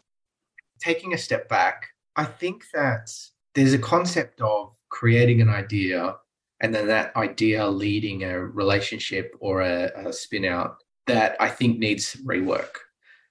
Taking 0.80 1.12
a 1.12 1.19
step 1.19 1.49
back, 1.49 1.88
I 2.16 2.25
think 2.25 2.64
that 2.73 3.12
there's 3.54 3.75
a 3.75 3.78
concept 3.78 4.40
of 4.40 4.75
creating 4.88 5.42
an 5.42 5.50
idea 5.50 6.16
and 6.61 6.75
then 6.75 6.87
that 6.88 7.14
idea 7.17 7.67
leading 7.67 8.25
a 8.25 8.38
relationship 8.38 9.35
or 9.40 9.62
a, 9.62 9.90
a 10.09 10.12
spin 10.12 10.45
out 10.45 10.76
that 11.07 11.37
I 11.40 11.49
think 11.49 11.79
needs 11.79 12.17
rework. 12.25 12.71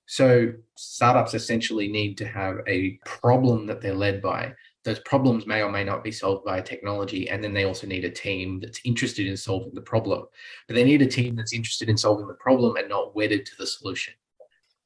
So 0.08 0.54
startups 0.76 1.36
essentially 1.36 1.88
need 1.88 2.18
to 2.18 2.28
have 2.28 2.58
a 2.68 3.00
problem 3.06 3.68
that 3.68 3.82
they're 3.82 3.94
led 3.94 4.22
by 4.22 4.54
those 4.86 5.00
problems 5.00 5.46
may 5.46 5.62
or 5.62 5.70
may 5.70 5.84
not 5.84 6.04
be 6.04 6.12
solved 6.12 6.46
by 6.46 6.62
technology. 6.62 7.30
And 7.30 7.44
then 7.44 7.54
they 7.54 7.66
also 7.66 7.86
need 7.86 8.06
a 8.06 8.10
team 8.10 8.60
that's 8.60 8.80
interested 8.86 9.28
in 9.28 9.36
solving 9.36 9.74
the 9.74 9.82
problem. 9.82 10.26
But 10.68 10.76
they 10.76 10.84
need 10.84 11.02
a 11.02 11.08
team 11.08 11.36
that's 11.36 11.54
interested 11.54 11.90
in 11.90 11.98
solving 11.98 12.28
the 12.28 12.34
problem 12.36 12.78
and 12.78 12.88
not 12.88 13.16
wedded 13.16 13.46
to 13.46 13.52
the 13.58 13.68
solution. 13.68 14.14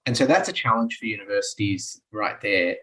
And 0.06 0.18
so 0.18 0.26
that's 0.26 0.50
a 0.50 0.54
challenge 0.54 0.98
for 0.98 1.06
universities 1.06 2.02
right 2.12 2.42
there. 2.42 2.76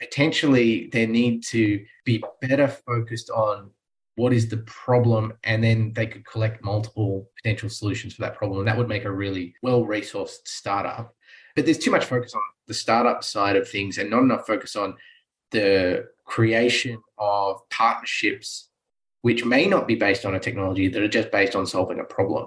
Potentially, 0.00 0.88
they 0.92 1.06
need 1.06 1.44
to 1.44 1.84
be 2.04 2.24
better 2.40 2.66
focused 2.66 3.30
on 3.30 3.70
what 4.16 4.32
is 4.32 4.48
the 4.48 4.58
problem, 4.58 5.32
and 5.42 5.62
then 5.62 5.92
they 5.94 6.06
could 6.06 6.24
collect 6.24 6.62
multiple 6.62 7.28
potential 7.36 7.68
solutions 7.68 8.14
for 8.14 8.22
that 8.22 8.36
problem. 8.36 8.60
And 8.60 8.68
that 8.68 8.78
would 8.78 8.88
make 8.88 9.04
a 9.04 9.12
really 9.12 9.54
well 9.62 9.84
resourced 9.84 10.46
startup. 10.46 11.14
But 11.56 11.64
there's 11.64 11.78
too 11.78 11.90
much 11.90 12.04
focus 12.04 12.34
on 12.34 12.42
the 12.66 12.74
startup 12.74 13.24
side 13.24 13.56
of 13.56 13.68
things 13.68 13.98
and 13.98 14.10
not 14.10 14.22
enough 14.22 14.46
focus 14.46 14.76
on 14.76 14.96
the 15.50 16.06
creation 16.24 16.98
of 17.18 17.60
partnerships 17.70 18.70
which 19.24 19.42
may 19.42 19.66
not 19.66 19.88
be 19.88 19.94
based 19.94 20.26
on 20.26 20.34
a 20.34 20.38
technology 20.38 20.86
that 20.86 21.02
are 21.02 21.08
just 21.08 21.30
based 21.30 21.56
on 21.56 21.66
solving 21.66 21.98
a 21.98 22.04
problem. 22.04 22.46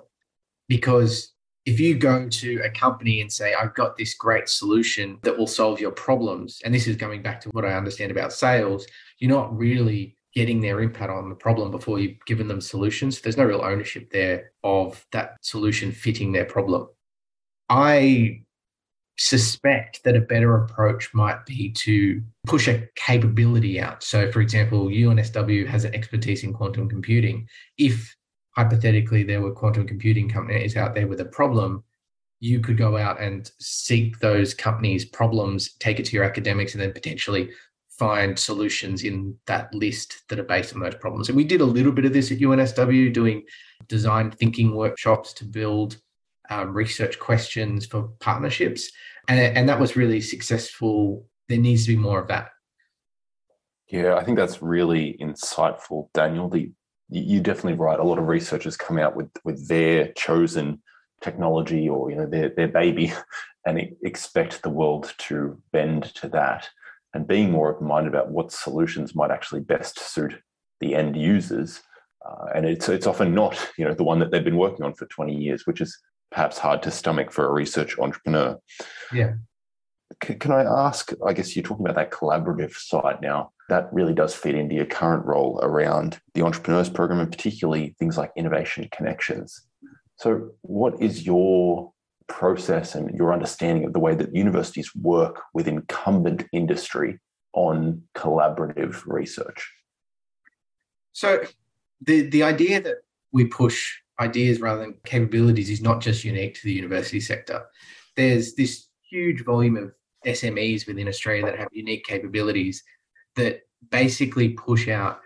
Because 0.68 1.34
if 1.66 1.80
you 1.80 1.96
go 1.96 2.30
to 2.30 2.62
a 2.64 2.70
company 2.70 3.20
and 3.20 3.32
say, 3.32 3.56
I've 3.56 3.74
got 3.74 3.98
this 3.98 4.14
great 4.14 4.48
solution 4.48 5.18
that 5.24 5.36
will 5.36 5.48
solve 5.48 5.80
your 5.80 5.90
problems, 5.90 6.62
and 6.64 6.72
this 6.72 6.86
is 6.86 6.96
going 6.96 7.24
back 7.24 7.42
to 7.42 7.50
what 7.50 7.66
I 7.66 7.74
understand 7.74 8.12
about 8.12 8.32
sales, 8.32 8.86
you're 9.18 9.32
not 9.32 9.58
really 9.58 10.17
getting 10.38 10.62
their 10.62 10.84
input 10.84 11.10
on 11.10 11.30
the 11.30 11.36
problem 11.36 11.72
before 11.72 11.98
you've 11.98 12.24
given 12.28 12.48
them 12.48 12.62
solutions. 12.62 13.22
There's 13.22 13.38
no 13.38 13.44
real 13.44 13.64
ownership 13.64 14.12
there 14.12 14.52
of 14.64 15.04
that 15.12 15.36
solution 15.42 15.92
fitting 15.92 16.32
their 16.32 16.46
problem. 16.46 16.90
I 17.70 18.44
suspect 19.18 20.04
that 20.04 20.16
a 20.16 20.22
better 20.22 20.54
approach 20.54 21.12
might 21.12 21.44
be 21.48 21.72
to 21.72 22.22
push 22.46 22.68
a 22.68 22.88
capability 22.94 23.80
out. 23.80 24.04
So, 24.04 24.32
for 24.32 24.42
example, 24.42 24.90
UNSW 24.90 25.66
has 25.66 25.86
an 25.86 25.96
expertise 25.96 26.44
in 26.44 26.54
quantum 26.54 26.88
computing. 26.88 27.48
If 27.80 28.16
hypothetically 28.52 29.24
there 29.24 29.42
were 29.42 29.54
quantum 29.54 29.88
computing 29.88 30.30
companies 30.30 30.78
out 30.78 30.94
there 30.94 31.08
with 31.08 31.20
a 31.20 31.26
problem, 31.26 31.84
you 32.42 32.60
could 32.60 32.78
go 32.78 32.96
out 32.96 33.20
and 33.20 33.52
seek 33.60 34.20
those 34.20 34.54
companies' 34.54 35.04
problems, 35.04 35.74
take 35.80 36.00
it 36.00 36.06
to 36.06 36.16
your 36.16 36.26
academics, 36.26 36.74
and 36.74 36.82
then 36.84 36.94
potentially 36.94 37.50
find 37.98 38.38
solutions 38.38 39.04
in 39.04 39.36
that 39.48 39.74
list 39.74 40.24
that 40.30 40.40
are 40.40 40.44
based 40.44 40.74
on 40.74 40.80
those 40.80 40.96
problems. 40.96 41.30
And 41.30 41.36
we 41.36 41.44
did 41.44 41.62
a 41.62 41.66
little 41.66 41.92
bit 41.92 42.06
of 42.06 42.14
this 42.14 42.32
at 42.32 42.40
UNSW, 42.40 43.14
doing 43.14 43.44
design 43.88 44.32
thinking 44.32 44.76
workshops 44.76 45.34
to 45.34 45.46
build 45.46 45.98
um, 46.50 46.74
research 46.74 47.20
questions 47.20 47.86
for 47.86 48.10
partnerships. 48.20 48.92
And, 49.28 49.40
and 49.40 49.70
that 49.70 49.80
was 49.80 49.96
really 49.96 50.22
successful. 50.22 51.26
There 51.50 51.58
needs 51.58 51.86
to 51.86 51.96
be 51.96 52.02
more 52.02 52.22
of 52.22 52.28
that. 52.28 52.52
Yeah, 53.90 54.16
I 54.16 54.24
think 54.24 54.38
that's 54.38 54.62
really 54.62 55.18
insightful, 55.20 56.10
Daniel. 56.14 56.50
The, 56.50 56.72
you're 57.10 57.42
definitely 57.42 57.80
right. 57.80 58.00
A 58.00 58.04
lot 58.04 58.20
of 58.20 58.28
researchers 58.28 58.78
come 58.78 59.00
out 59.00 59.16
with, 59.16 59.30
with 59.44 59.68
their 59.68 60.12
chosen 60.14 60.82
technology 61.22 61.90
or 61.90 62.12
you 62.12 62.16
know 62.16 62.28
their, 62.28 62.50
their 62.50 62.68
baby 62.68 63.12
and 63.66 63.96
expect 64.04 64.62
the 64.62 64.70
world 64.70 65.14
to 65.18 65.60
bend 65.72 66.04
to 66.14 66.28
that 66.30 66.70
and 67.18 67.28
being 67.28 67.52
more 67.52 67.70
open-minded 67.74 68.14
about 68.14 68.32
what 68.32 68.52
solutions 68.52 69.16
might 69.16 69.32
actually 69.32 69.62
best 69.62 70.00
suit 70.00 70.36
the 70.80 70.96
end 70.96 71.18
users 71.18 71.82
uh, 72.26 72.46
and 72.56 72.66
it's 72.66 72.88
it's 72.88 73.08
often 73.08 73.34
not 73.34 73.58
you 73.78 73.84
know 73.84 73.94
the 73.94 74.04
one 74.04 74.20
that 74.20 74.32
they've 74.32 74.44
been 74.44 74.58
working 74.58 74.86
on 74.86 74.94
for 74.94 75.06
20 75.08 75.36
years 75.36 75.66
which 75.66 75.82
is 75.82 75.98
perhaps 76.32 76.58
hard 76.58 76.84
to 76.84 76.92
stomach 76.92 77.32
for 77.32 77.48
a 77.48 77.52
research 77.52 77.98
entrepreneur. 78.00 78.58
Yeah. 79.14 79.34
Can, 80.22 80.40
can 80.40 80.52
I 80.52 80.64
ask? 80.64 81.12
I 81.26 81.34
guess 81.34 81.56
you're 81.56 81.64
talking 81.64 81.86
about 81.86 81.96
that 81.96 82.12
collaborative 82.12 82.74
side 82.74 83.22
now. 83.22 83.52
That 83.70 83.92
really 83.92 84.14
does 84.14 84.34
feed 84.34 84.56
into 84.56 84.76
your 84.76 84.86
current 84.86 85.26
role 85.26 85.60
around 85.62 86.20
the 86.34 86.44
entrepreneurs 86.44 86.90
program, 86.90 87.20
and 87.20 87.32
particularly 87.32 87.96
things 88.00 88.18
like 88.18 88.32
innovation 88.38 88.88
connections. 88.92 89.68
So, 90.16 90.52
what 90.62 91.02
is 91.02 91.26
your 91.26 91.92
process 92.28 92.96
and 92.96 93.16
your 93.16 93.34
understanding 93.34 93.86
of 93.86 93.94
the 93.94 94.00
way 94.00 94.16
that 94.16 94.36
universities 94.36 94.94
work 94.96 95.42
with 95.54 95.68
incumbent 95.68 96.46
industry 96.52 97.20
on 97.54 98.02
collaborative 98.16 99.02
research? 99.06 99.74
So, 101.14 101.42
the 102.02 102.30
the 102.30 102.44
idea 102.44 102.82
that 102.82 102.98
we 103.32 103.46
push 103.46 103.96
ideas 104.20 104.62
rather 104.62 104.82
than 104.82 104.96
capabilities 105.06 105.70
is 105.70 105.82
not 105.82 106.02
just 106.02 106.24
unique 106.24 106.56
to 106.56 106.64
the 106.64 106.74
university 106.74 107.20
sector. 107.20 107.66
There's 108.16 108.56
this 108.56 108.88
huge 109.10 109.44
volume 109.44 109.78
of 109.78 109.94
SMEs 110.26 110.88
within 110.88 111.08
Australia 111.08 111.46
that 111.46 111.60
have 111.60 111.70
unique 111.72 112.06
capabilities 112.06 112.84
that 113.36 113.62
basically 113.92 114.50
push 114.50 114.88
out 114.88 115.22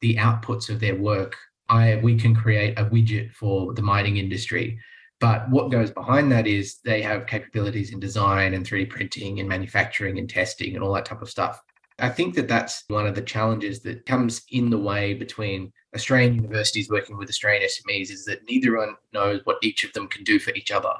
the 0.00 0.16
outputs 0.16 0.68
of 0.68 0.80
their 0.80 0.96
work. 0.96 1.36
I 1.68 1.96
we 2.02 2.18
can 2.18 2.34
create 2.34 2.78
a 2.78 2.84
widget 2.84 3.32
for 3.32 3.72
the 3.72 3.82
mining 3.82 4.18
industry. 4.18 4.78
But 5.20 5.48
what 5.48 5.70
goes 5.70 5.90
behind 5.90 6.30
that 6.32 6.46
is 6.46 6.78
they 6.84 7.00
have 7.02 7.26
capabilities 7.26 7.92
in 7.92 8.00
design 8.00 8.54
and 8.54 8.66
3D 8.66 8.90
printing 8.90 9.40
and 9.40 9.48
manufacturing 9.48 10.18
and 10.18 10.28
testing 10.28 10.74
and 10.74 10.82
all 10.82 10.92
that 10.94 11.06
type 11.06 11.22
of 11.22 11.30
stuff. 11.30 11.62
I 11.98 12.08
think 12.08 12.34
that 12.34 12.48
that's 12.48 12.84
one 12.88 13.06
of 13.06 13.14
the 13.14 13.22
challenges 13.22 13.80
that 13.82 14.04
comes 14.04 14.42
in 14.50 14.68
the 14.68 14.78
way 14.78 15.14
between 15.14 15.72
Australian 15.94 16.34
universities 16.34 16.90
working 16.90 17.16
with 17.16 17.28
Australian 17.28 17.68
SMEs 17.68 18.10
is 18.10 18.24
that 18.24 18.44
neither 18.48 18.76
one 18.76 18.96
knows 19.12 19.40
what 19.44 19.58
each 19.62 19.84
of 19.84 19.92
them 19.92 20.08
can 20.08 20.24
do 20.24 20.40
for 20.40 20.52
each 20.54 20.72
other. 20.72 20.92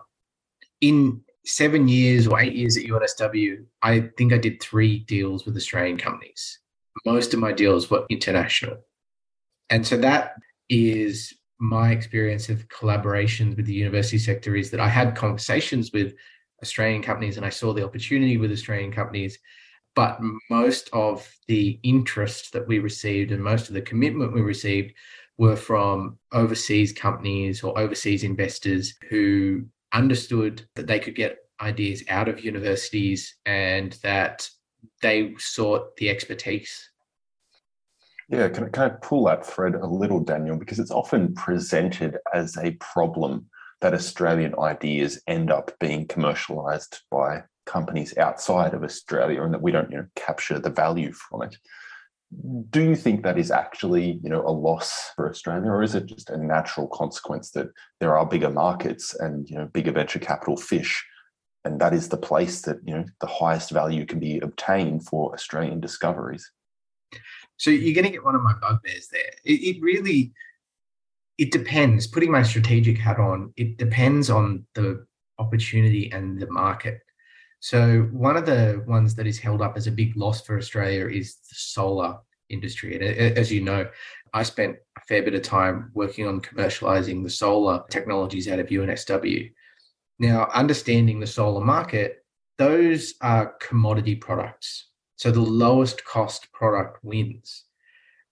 In 0.81 1.22
seven 1.44 1.88
years 1.88 2.29
or 2.29 2.40
eight 2.40 2.55
years 2.55 2.77
at 2.77 2.85
UNSW, 2.85 3.64
I 3.83 4.11
think 4.16 4.33
I 4.33 4.38
did 4.38 4.62
three 4.62 5.00
deals 5.00 5.44
with 5.44 5.57
Australian 5.57 5.98
companies. 5.98 6.61
Most 7.05 7.35
of 7.35 7.40
my 7.40 7.53
deals 7.53 7.90
were 7.90 8.07
international. 8.09 8.77
And 9.70 9.85
so 9.85 9.96
that 9.96 10.35
is 10.68 11.35
my 11.58 11.90
experience 11.90 12.48
of 12.48 12.68
collaborations 12.68 13.56
with 13.56 13.66
the 13.66 13.74
university 13.74 14.18
sector 14.18 14.56
is 14.56 14.70
that 14.70 14.80
I 14.80 14.88
had 14.88 15.16
conversations 15.16 15.92
with 15.92 16.14
Australian 16.62 17.02
companies 17.02 17.36
and 17.36 17.46
I 17.46 17.50
saw 17.50 17.72
the 17.72 17.84
opportunity 17.84 18.36
with 18.36 18.52
Australian 18.52 18.92
companies. 18.92 19.38
But 19.94 20.18
most 20.50 20.90
of 20.92 21.28
the 21.46 21.78
interest 21.82 22.52
that 22.52 22.66
we 22.66 22.80
received 22.80 23.30
and 23.30 23.42
most 23.42 23.68
of 23.68 23.74
the 23.74 23.82
commitment 23.82 24.32
we 24.32 24.40
received 24.40 24.92
were 25.38 25.56
from 25.56 26.18
overseas 26.32 26.92
companies 26.92 27.62
or 27.62 27.78
overseas 27.78 28.24
investors 28.24 28.94
who 29.08 29.64
understood 29.92 30.66
that 30.74 30.86
they 30.86 30.98
could 30.98 31.14
get 31.14 31.38
ideas 31.60 32.02
out 32.08 32.28
of 32.28 32.44
universities 32.44 33.36
and 33.46 33.92
that 34.02 34.48
they 35.02 35.34
sought 35.38 35.96
the 35.96 36.10
expertise. 36.10 36.90
Yeah, 38.28 38.48
can, 38.48 38.70
can 38.70 38.82
I 38.84 38.88
pull 38.88 39.24
that 39.24 39.46
thread 39.46 39.74
a 39.74 39.87
little, 39.87 40.20
Daniel? 40.20 40.56
Because 40.56 40.78
it's 40.78 40.90
often 40.90 41.34
presented 41.34 42.16
as 42.32 42.56
a 42.56 42.72
problem 42.72 43.46
that 43.80 43.94
Australian 43.94 44.54
ideas 44.58 45.20
end 45.26 45.50
up 45.50 45.70
being 45.78 46.06
commercialized 46.06 47.02
by 47.10 47.42
companies 47.66 48.16
outside 48.16 48.74
of 48.74 48.84
Australia 48.84 49.42
and 49.42 49.52
that 49.52 49.62
we 49.62 49.72
don't 49.72 49.90
you 49.90 49.98
know, 49.98 50.06
capture 50.16 50.58
the 50.58 50.70
value 50.70 51.12
from 51.12 51.42
it. 51.42 51.56
Do 52.70 52.82
you 52.82 52.96
think 52.96 53.22
that 53.22 53.38
is 53.38 53.50
actually 53.50 54.18
you 54.22 54.30
know 54.30 54.40
a 54.40 54.50
loss 54.50 55.10
for 55.14 55.28
Australia, 55.28 55.70
or 55.70 55.82
is 55.82 55.94
it 55.94 56.06
just 56.06 56.30
a 56.30 56.37
natural 56.37 56.88
consequence 56.88 57.50
that 57.50 57.68
there 58.00 58.16
are 58.16 58.26
bigger 58.26 58.50
markets 58.50 59.14
and 59.14 59.48
you 59.48 59.56
know 59.56 59.66
bigger 59.66 59.92
venture 59.92 60.18
capital 60.18 60.56
fish, 60.56 61.04
and 61.64 61.80
that 61.80 61.94
is 61.94 62.08
the 62.08 62.16
place 62.16 62.62
that 62.62 62.78
you 62.84 62.94
know 62.94 63.04
the 63.20 63.28
highest 63.28 63.70
value 63.70 64.04
can 64.04 64.18
be 64.18 64.40
obtained 64.40 65.06
for 65.06 65.32
Australian 65.32 65.78
discoveries? 65.78 66.50
So 67.56 67.70
you're 67.70 67.94
going 67.94 68.04
to 68.04 68.10
get 68.10 68.24
one 68.24 68.34
of 68.34 68.42
my 68.42 68.54
bugbears 68.60 69.08
there. 69.08 69.30
It, 69.44 69.76
it 69.76 69.82
really 69.82 70.32
it 71.38 71.50
depends. 71.50 72.06
Putting 72.06 72.30
my 72.30 72.42
strategic 72.42 72.98
hat 72.98 73.18
on, 73.18 73.52
it 73.56 73.76
depends 73.76 74.30
on 74.30 74.66
the 74.74 75.06
opportunity 75.38 76.10
and 76.12 76.38
the 76.38 76.50
market. 76.50 77.00
So 77.60 78.02
one 78.12 78.36
of 78.36 78.46
the 78.46 78.84
ones 78.86 79.14
that 79.14 79.26
is 79.26 79.38
held 79.38 79.62
up 79.62 79.76
as 79.76 79.86
a 79.86 79.92
big 79.92 80.16
loss 80.16 80.42
for 80.42 80.58
Australia 80.58 81.08
is 81.08 81.36
the 81.36 81.54
solar 81.54 82.18
industry. 82.50 82.94
And 82.94 83.04
uh, 83.04 83.40
as 83.40 83.50
you 83.50 83.62
know, 83.62 83.88
I 84.32 84.42
spent 84.42 84.76
a 84.98 85.00
fair 85.02 85.22
bit 85.22 85.34
of 85.34 85.42
time 85.42 85.90
working 85.94 86.26
on 86.26 86.40
commercializing 86.40 87.22
the 87.22 87.30
solar 87.30 87.82
technologies 87.90 88.48
out 88.48 88.58
of 88.58 88.66
UNSW. 88.66 89.52
Now, 90.18 90.48
understanding 90.54 91.20
the 91.20 91.26
solar 91.26 91.64
market, 91.64 92.24
those 92.58 93.14
are 93.20 93.54
commodity 93.60 94.14
products. 94.16 94.88
So 95.24 95.30
the 95.30 95.40
lowest 95.40 96.04
cost 96.04 96.52
product 96.52 97.02
wins. 97.02 97.64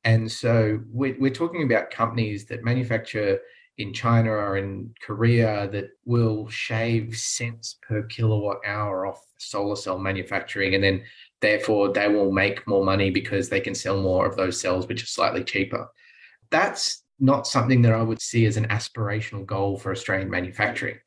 And 0.05 0.31
so 0.31 0.79
we're, 0.91 1.17
we're 1.19 1.31
talking 1.31 1.63
about 1.63 1.91
companies 1.91 2.45
that 2.49 2.65
manufacture 2.65 3.41
in 3.79 3.95
China 3.95 4.31
or 4.31 4.59
in 4.59 4.93
Korea 5.01 5.69
that 5.69 5.87
will 6.05 6.51
shave 6.51 7.17
cents 7.17 7.79
per 7.81 8.03
kilowatt 8.03 8.59
hour 8.67 9.07
off 9.07 9.25
solar 9.39 9.75
cell 9.75 9.99
manufacturing. 9.99 10.75
And 10.75 10.85
then 10.85 11.03
therefore 11.41 11.95
they 11.95 12.09
will 12.09 12.31
make 12.31 12.67
more 12.67 12.85
money 12.85 13.09
because 13.09 13.49
they 13.49 13.61
can 13.61 13.75
sell 13.75 13.99
more 13.99 14.27
of 14.27 14.37
those 14.37 14.61
cells, 14.61 14.87
which 14.87 15.03
are 15.03 15.07
slightly 15.07 15.45
cheaper. 15.45 15.89
That's 16.51 17.05
not 17.19 17.47
something 17.47 17.81
that 17.81 17.95
I 17.95 18.03
would 18.03 18.21
see 18.21 18.45
as 18.45 18.59
an 18.59 18.69
aspirational 18.69 19.47
goal 19.47 19.79
for 19.79 19.93
Australian 19.93 20.29
manufacturing. 20.29 20.99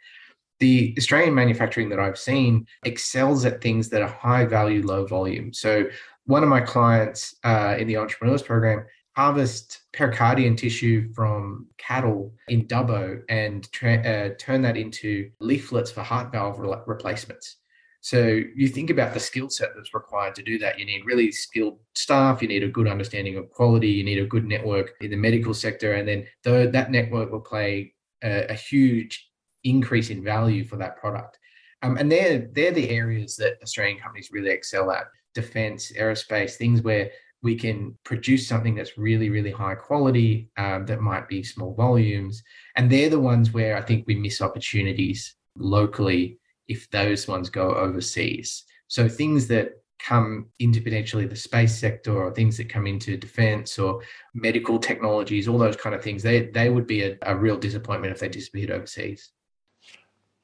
The 0.60 0.96
Australian 0.98 1.34
manufacturing 1.34 1.89
that 1.89 2.00
I've 2.00 2.18
seen 2.18 2.65
excels 2.86 3.46
at 3.46 3.62
things 3.62 3.89
that 3.89 4.02
are 4.02 4.08
high 4.08 4.46
value, 4.46 4.86
low 4.86 5.06
volume. 5.06 5.54
So 5.54 5.86
one 6.26 6.44
of 6.44 6.50
my 6.50 6.62
clients 6.62 7.36
uh, 7.44 7.76
in 7.78 7.88
the 7.88 7.98
entrepreneurs 7.98 8.41
program 8.41 8.86
harvest 9.15 9.84
pericardium 9.94 10.58
tissue 10.58 11.12
from 11.13 11.68
cattle 11.78 12.34
in 12.50 12.68
Dubbo 12.68 13.22
and 13.30 13.72
tra- 13.72 14.04
uh, 14.04 14.30
turn 14.38 14.62
that 14.63 14.76
into 14.76 15.32
leaflets 15.39 15.89
for 15.89 16.02
heart 16.02 16.32
valve 16.32 16.60
re- 16.60 16.76
replacements. 16.86 17.58
So 18.02 18.39
you 18.56 18.68
think 18.68 18.89
about 18.89 19.13
the 19.13 19.20
skill 19.20 19.50
set 19.50 19.70
that's 19.76 19.94
required 19.94 20.36
to 20.36 20.44
do 20.44 20.60
that. 20.60 20.78
You 20.78 20.86
need 20.86 21.06
really 21.06 21.32
skilled 21.32 21.80
staff. 21.96 22.41
You 22.41 22.48
need 22.48 22.62
a 22.62 22.68
good 22.68 22.88
understanding 22.88 23.36
of 23.38 23.50
quality. 23.50 23.88
You 23.88 24.04
need 24.04 24.20
a 24.20 24.28
good 24.28 24.46
network 24.46 24.94
in 25.02 25.10
the 25.10 25.18
medical 25.18 25.56
sector, 25.56 25.94
and 25.94 26.08
then 26.08 26.28
the, 26.44 26.70
that 26.72 26.91
network 26.91 27.32
will 27.32 27.39
play 27.39 27.96
a, 28.24 28.52
a, 28.52 28.54
huge 28.54 29.28
increase 29.65 30.10
in 30.10 30.23
value 30.23 30.63
for 30.65 30.78
that 30.78 30.95
product. 30.95 31.38
Um, 31.82 31.97
and 31.97 32.10
they're 32.12 32.47
they're 32.54 32.71
the 32.71 32.89
areas 32.89 33.36
that 33.36 33.58
Australian 33.62 33.99
companies 33.99 34.30
really 34.32 34.49
excel 34.49 34.89
at: 34.91 35.08
defence, 35.34 35.91
aerospace, 35.91 36.56
things 36.56 36.82
where 36.82 37.12
we 37.45 37.56
can 37.56 37.95
produce 38.04 38.47
something 38.47 38.73
that's 38.73 38.97
really, 38.97 39.30
really 39.30 39.51
high 39.51 39.75
quality 39.75 40.49
um, 40.58 40.84
that 40.88 40.99
might 40.99 41.28
be 41.28 41.43
small 41.43 41.75
volumes. 41.75 42.41
And 42.75 42.91
they're 42.91 43.10
the 43.10 43.19
ones 43.19 43.51
where 43.54 43.78
I 43.78 43.82
think 43.82 44.06
we 44.08 44.15
miss 44.15 44.41
opportunities 44.41 45.36
locally 45.56 46.39
if 46.67 46.89
those 46.89 47.28
ones 47.28 47.51
go 47.51 47.75
overseas. 47.75 48.63
So 48.88 49.08
things 49.08 49.47
that 49.49 49.73
come 49.99 50.47
into 50.58 50.82
potentially 50.82 51.28
the 51.28 51.36
space 51.36 51.78
sector 51.78 52.13
or 52.13 52.32
things 52.32 52.58
that 52.58 52.67
come 52.67 52.88
into 52.88 53.15
defense 53.15 53.78
or 53.78 54.01
medical 54.34 54.80
technologies, 54.80 55.47
all 55.47 55.60
those 55.60 55.75
kind 55.75 55.95
of 55.95 56.04
things, 56.04 56.23
they, 56.23 56.47
they 56.47 56.69
would 56.69 56.88
be 56.88 57.04
a, 57.04 57.17
a 57.21 57.36
real 57.36 57.58
disappointment 57.58 58.12
if 58.12 58.19
they 58.19 58.30
disappeared 58.30 58.71
overseas. 58.71 59.30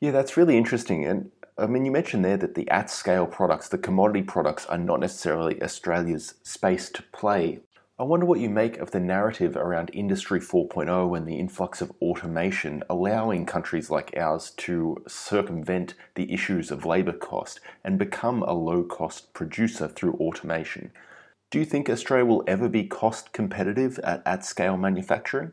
Yeah, 0.02 0.12
that's 0.12 0.36
really 0.36 0.58
interesting. 0.58 1.06
And 1.06 1.32
I 1.58 1.68
mean, 1.68 1.86
you 1.86 1.92
mentioned 1.92 2.26
there 2.26 2.38
that 2.38 2.56
the 2.56 2.70
at 2.70 2.90
scale 2.90 3.26
products, 3.26 3.70
the 3.70 3.78
commodity 3.78 4.24
products, 4.24 4.66
are 4.66 4.78
not 4.78 5.00
necessarily 5.00 5.62
Australia's 5.62 6.36
space 6.44 6.90
to 6.90 7.04
play. 7.14 7.60
I 8.00 8.04
wonder 8.04 8.26
what 8.26 8.40
you 8.40 8.50
make 8.50 8.80
of 8.80 8.92
the 8.92 9.00
narrative 9.00 9.56
around 9.56 9.92
Industry 9.94 10.40
4.0 10.40 11.16
and 11.16 11.28
the 11.28 11.38
influx 11.40 11.82
of 11.82 11.92
automation, 12.02 12.84
allowing 12.90 13.46
countries 13.46 13.92
like 13.92 14.18
ours 14.18 14.50
to 14.58 14.98
circumvent 15.08 15.94
the 16.16 16.34
issues 16.34 16.72
of 16.72 16.84
labour 16.84 17.14
cost 17.14 17.60
and 17.84 18.00
become 18.00 18.42
a 18.44 18.54
low 18.54 18.84
cost 18.84 19.34
producer 19.34 19.88
through 19.88 20.14
automation. 20.16 20.92
Do 21.52 21.60
you 21.60 21.66
think 21.66 21.90
Australia 21.90 22.26
will 22.26 22.44
ever 22.48 22.68
be 22.68 22.86
cost 22.88 23.34
competitive 23.34 24.00
at 24.00 24.24
at 24.26 24.44
scale 24.46 24.78
manufacturing? 24.78 25.52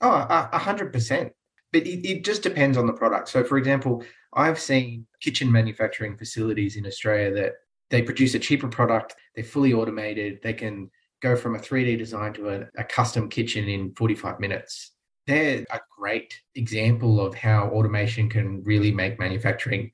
Oh, 0.00 0.26
a 0.28 0.58
hundred 0.58 0.92
percent. 0.92 1.32
But 1.72 1.86
it, 1.86 2.08
it 2.08 2.24
just 2.24 2.42
depends 2.42 2.76
on 2.76 2.86
the 2.86 2.92
product. 2.92 3.28
So, 3.28 3.44
for 3.44 3.58
example, 3.58 4.04
I've 4.32 4.58
seen 4.58 5.06
kitchen 5.20 5.50
manufacturing 5.50 6.16
facilities 6.16 6.76
in 6.76 6.86
Australia 6.86 7.32
that 7.34 7.52
they 7.90 8.02
produce 8.02 8.34
a 8.34 8.38
cheaper 8.38 8.68
product, 8.68 9.16
they're 9.34 9.44
fully 9.44 9.72
automated, 9.72 10.40
they 10.42 10.52
can 10.52 10.90
go 11.22 11.34
from 11.34 11.54
a 11.54 11.58
3D 11.58 11.98
design 11.98 12.32
to 12.34 12.50
a, 12.50 12.66
a 12.76 12.84
custom 12.84 13.28
kitchen 13.28 13.68
in 13.68 13.94
45 13.94 14.40
minutes. 14.40 14.92
They're 15.26 15.64
a 15.70 15.80
great 15.98 16.40
example 16.54 17.20
of 17.20 17.34
how 17.34 17.68
automation 17.68 18.30
can 18.30 18.62
really 18.64 18.92
make 18.92 19.18
manufacturing 19.18 19.92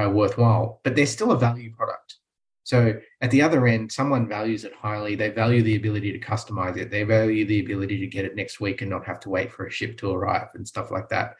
uh, 0.00 0.10
worthwhile, 0.10 0.80
but 0.84 0.94
they're 0.94 1.06
still 1.06 1.32
a 1.32 1.38
value 1.38 1.72
product. 1.74 2.16
So 2.66 2.94
at 3.20 3.30
the 3.30 3.42
other 3.42 3.68
end, 3.68 3.92
someone 3.92 4.26
values 4.26 4.64
it 4.64 4.74
highly. 4.74 5.14
They 5.14 5.30
value 5.30 5.62
the 5.62 5.76
ability 5.76 6.10
to 6.10 6.18
customize 6.18 6.76
it. 6.76 6.90
They 6.90 7.04
value 7.04 7.46
the 7.46 7.60
ability 7.60 8.00
to 8.00 8.08
get 8.08 8.24
it 8.24 8.34
next 8.34 8.58
week 8.58 8.82
and 8.82 8.90
not 8.90 9.06
have 9.06 9.20
to 9.20 9.30
wait 9.30 9.52
for 9.52 9.66
a 9.66 9.70
ship 9.70 9.96
to 9.98 10.10
arrive 10.10 10.48
and 10.54 10.66
stuff 10.66 10.90
like 10.90 11.08
that. 11.10 11.36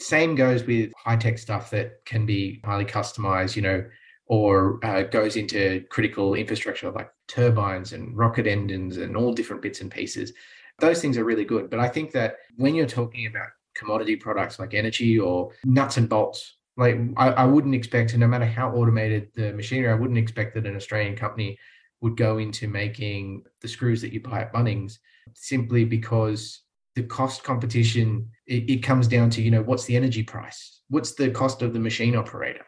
Same 0.00 0.34
goes 0.34 0.64
with 0.64 0.90
high 0.96 1.14
tech 1.14 1.38
stuff 1.38 1.70
that 1.70 2.04
can 2.04 2.26
be 2.26 2.60
highly 2.64 2.84
customized, 2.84 3.54
you 3.54 3.62
know, 3.62 3.84
or 4.26 4.84
uh, 4.84 5.02
goes 5.02 5.36
into 5.36 5.84
critical 5.90 6.34
infrastructure 6.34 6.90
like 6.90 7.12
turbines 7.28 7.92
and 7.92 8.16
rocket 8.18 8.48
engines 8.48 8.96
and 8.96 9.16
all 9.16 9.32
different 9.32 9.62
bits 9.62 9.80
and 9.80 9.92
pieces. 9.92 10.32
Those 10.80 11.00
things 11.00 11.16
are 11.18 11.24
really 11.24 11.44
good. 11.44 11.70
But 11.70 11.78
I 11.78 11.86
think 11.86 12.10
that 12.12 12.34
when 12.56 12.74
you're 12.74 12.86
talking 12.86 13.26
about 13.26 13.50
commodity 13.76 14.16
products 14.16 14.58
like 14.58 14.74
energy 14.74 15.20
or 15.20 15.52
nuts 15.64 15.98
and 15.98 16.08
bolts, 16.08 16.57
like 16.78 16.96
I, 17.16 17.30
I 17.30 17.44
wouldn't 17.44 17.74
expect, 17.74 18.16
no 18.16 18.28
matter 18.28 18.46
how 18.46 18.70
automated 18.70 19.30
the 19.34 19.52
machinery, 19.52 19.90
I 19.90 19.96
wouldn't 19.96 20.18
expect 20.18 20.54
that 20.54 20.64
an 20.64 20.76
Australian 20.76 21.16
company 21.16 21.58
would 22.00 22.16
go 22.16 22.38
into 22.38 22.68
making 22.68 23.42
the 23.60 23.68
screws 23.68 24.00
that 24.00 24.12
you 24.12 24.20
buy 24.20 24.42
at 24.42 24.52
Bunnings 24.52 24.98
simply 25.34 25.84
because 25.84 26.62
the 26.94 27.02
cost 27.02 27.42
competition 27.42 28.30
it, 28.46 28.70
it, 28.70 28.82
comes 28.82 29.08
down 29.08 29.28
to 29.30 29.42
you 29.42 29.50
know 29.50 29.62
what's 29.62 29.84
the 29.84 29.96
energy 29.96 30.22
price? 30.22 30.80
What's 30.88 31.14
the 31.14 31.30
cost 31.30 31.62
of 31.62 31.72
the 31.72 31.80
machine 31.80 32.14
operator? 32.14 32.64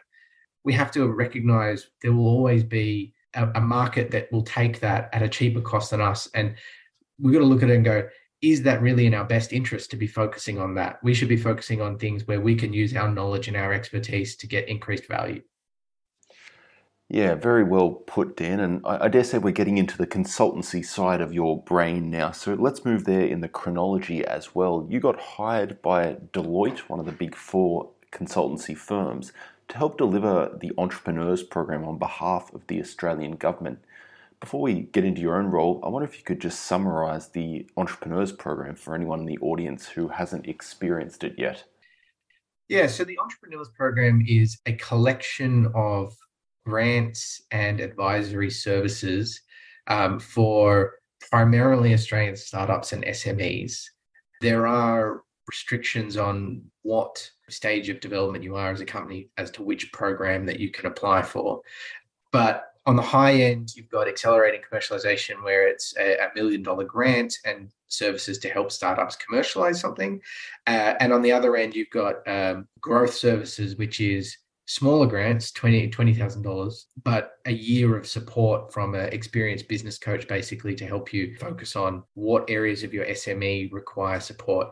We 0.64 0.73
have 0.73 0.90
to 0.92 1.07
recognize 1.07 1.87
there 2.03 2.12
will 2.12 2.27
always 2.27 2.64
be 2.64 3.14
a, 3.35 3.49
a 3.55 3.61
market 3.61 4.11
that 4.11 4.31
will 4.33 4.42
take 4.42 4.81
that 4.81 5.09
at 5.12 5.23
a 5.23 5.29
cheaper 5.29 5.61
cost 5.61 5.92
than 5.92 6.01
us 6.01 6.29
and 6.35 6.57
we've 7.20 7.33
got 7.33 7.40
to 7.40 7.46
look 7.46 7.62
at 7.62 7.70
it 7.70 7.77
and 7.77 7.85
go 7.85 8.09
is 8.42 8.62
that 8.62 8.81
really 8.81 9.07
in 9.07 9.14
our 9.14 9.24
best 9.24 9.53
interest 9.53 9.90
to 9.90 9.96
be 9.96 10.07
focusing 10.07 10.59
on 10.59 10.74
that 10.74 11.03
we 11.03 11.14
should 11.14 11.29
be 11.29 11.37
focusing 11.37 11.81
on 11.81 11.98
things 11.98 12.26
where 12.26 12.40
we 12.40 12.55
can 12.55 12.72
use 12.72 12.94
our 12.96 13.11
knowledge 13.11 13.48
and 13.48 13.57
our 13.57 13.72
expertise 13.72 14.37
to 14.37 14.46
get 14.46 14.68
increased 14.68 15.07
value 15.07 15.42
Yeah, 17.12 17.35
very 17.35 17.64
well 17.64 17.90
put, 17.90 18.37
Dan. 18.37 18.61
And 18.61 18.87
I, 18.87 19.07
I, 19.07 19.09
dare 19.09 19.24
say 19.24 19.38
we're 19.38 19.50
getting 19.50 19.79
into 19.79 19.98
the 19.98 20.07
consultancy 20.07 20.85
side 20.85 21.20
of 21.20 21.35
your 21.35 21.61
brain 21.64 22.09
now. 22.09 22.31
So 22.31 22.55
let's 22.55 22.85
move 22.85 23.05
there 23.05 23.26
in 23.26 23.40
the 23.40 23.48
chronology 23.48 24.24
as 24.24 24.55
well. 24.55 24.87
You 24.88 25.00
got 25.00 25.18
hired 25.18 25.83
by 25.83 26.18
Deloitte, 26.33 26.88
one 26.88 27.00
of 27.00 27.07
the 27.07 27.12
big 27.12 27.35
four 27.35 27.90
consultancy 28.12 28.76
firms, 28.76 29.33
to 29.70 29.76
help 29.76 29.98
deliver 29.98 30.57
the 30.61 30.70
Entrepreneurs 30.79 31.42
Program 31.42 31.85
on 31.85 31.98
behalf 31.98 32.53
of 32.55 32.66
the 32.68 32.81
Australian 32.81 33.33
government. 33.33 33.81
Before 34.40 34.62
we 34.62 34.83
get 34.92 35.05
into 35.05 35.20
your 35.20 35.37
own 35.37 35.46
role, 35.46 35.81
I 35.85 35.88
wonder 35.88 36.09
if 36.09 36.16
you 36.16 36.24
could 36.24 36.40
just 36.40 36.62
summarize 36.62 37.29
the 37.29 37.66
Entrepreneurs 37.76 38.33
Program 38.33 38.74
for 38.74 38.94
anyone 38.94 39.20
in 39.20 39.26
the 39.26 39.38
audience 39.38 39.87
who 39.87 40.09
hasn't 40.09 40.46
experienced 40.46 41.24
it 41.24 41.35
yet. 41.37 41.64
Yeah, 42.68 42.87
so 42.87 43.05
the 43.05 43.18
Entrepreneurs 43.18 43.68
Program 43.68 44.24
is 44.26 44.59
a 44.64 44.72
collection 44.74 45.70
of 45.74 46.16
grants 46.64 47.42
and 47.50 47.81
advisory 47.81 48.50
services 48.50 49.40
um, 49.88 50.18
for 50.18 50.94
primarily 51.31 51.92
Australian 51.92 52.37
startups 52.37 52.92
and 52.92 53.05
SMEs. 53.05 53.85
There 54.40 54.66
are 54.66 55.22
restrictions 55.48 56.16
on 56.16 56.62
what 56.83 57.29
stage 57.48 57.88
of 57.88 58.00
development 58.00 58.44
you 58.44 58.57
are 58.57 58.70
as 58.70 58.81
a 58.81 58.87
company 58.87 59.29
as 59.37 59.50
to 59.50 59.62
which 59.62 59.92
program 59.92 60.46
that 60.46 60.61
you 60.61 60.70
can 60.70 60.87
apply 60.87 61.22
for. 61.22 61.61
But 62.33 62.70
on 62.90 62.96
the 62.96 63.03
high 63.03 63.35
end, 63.35 63.72
you've 63.76 63.88
got 63.88 64.09
accelerating 64.09 64.61
commercialization, 64.68 65.44
where 65.44 65.68
it's 65.68 65.94
a, 65.96 66.16
a 66.16 66.29
million 66.35 66.61
dollar 66.61 66.83
grant 66.83 67.38
and 67.44 67.70
services 67.87 68.37
to 68.38 68.48
help 68.48 68.72
startups 68.72 69.14
commercialize 69.14 69.81
something. 69.81 70.20
Uh, 70.66 70.94
and 70.98 71.12
on 71.12 71.22
the 71.22 71.31
other 71.31 71.55
end, 71.55 71.72
you've 71.72 71.90
got 71.90 72.16
um, 72.26 72.66
growth 72.81 73.14
services, 73.14 73.76
which 73.76 74.00
is 74.00 74.37
smaller 74.66 75.07
grants, 75.07 75.53
$20,000, 75.53 75.94
$20, 75.94 76.85
but 77.05 77.35
a 77.46 77.53
year 77.53 77.96
of 77.96 78.09
support 78.09 78.72
from 78.72 78.96
an 78.96 79.09
experienced 79.12 79.68
business 79.68 79.96
coach 79.96 80.26
basically 80.26 80.74
to 80.74 80.85
help 80.85 81.12
you 81.12 81.37
focus 81.37 81.76
on 81.76 82.03
what 82.14 82.50
areas 82.50 82.83
of 82.83 82.92
your 82.92 83.05
SME 83.07 83.72
require 83.72 84.18
support. 84.18 84.66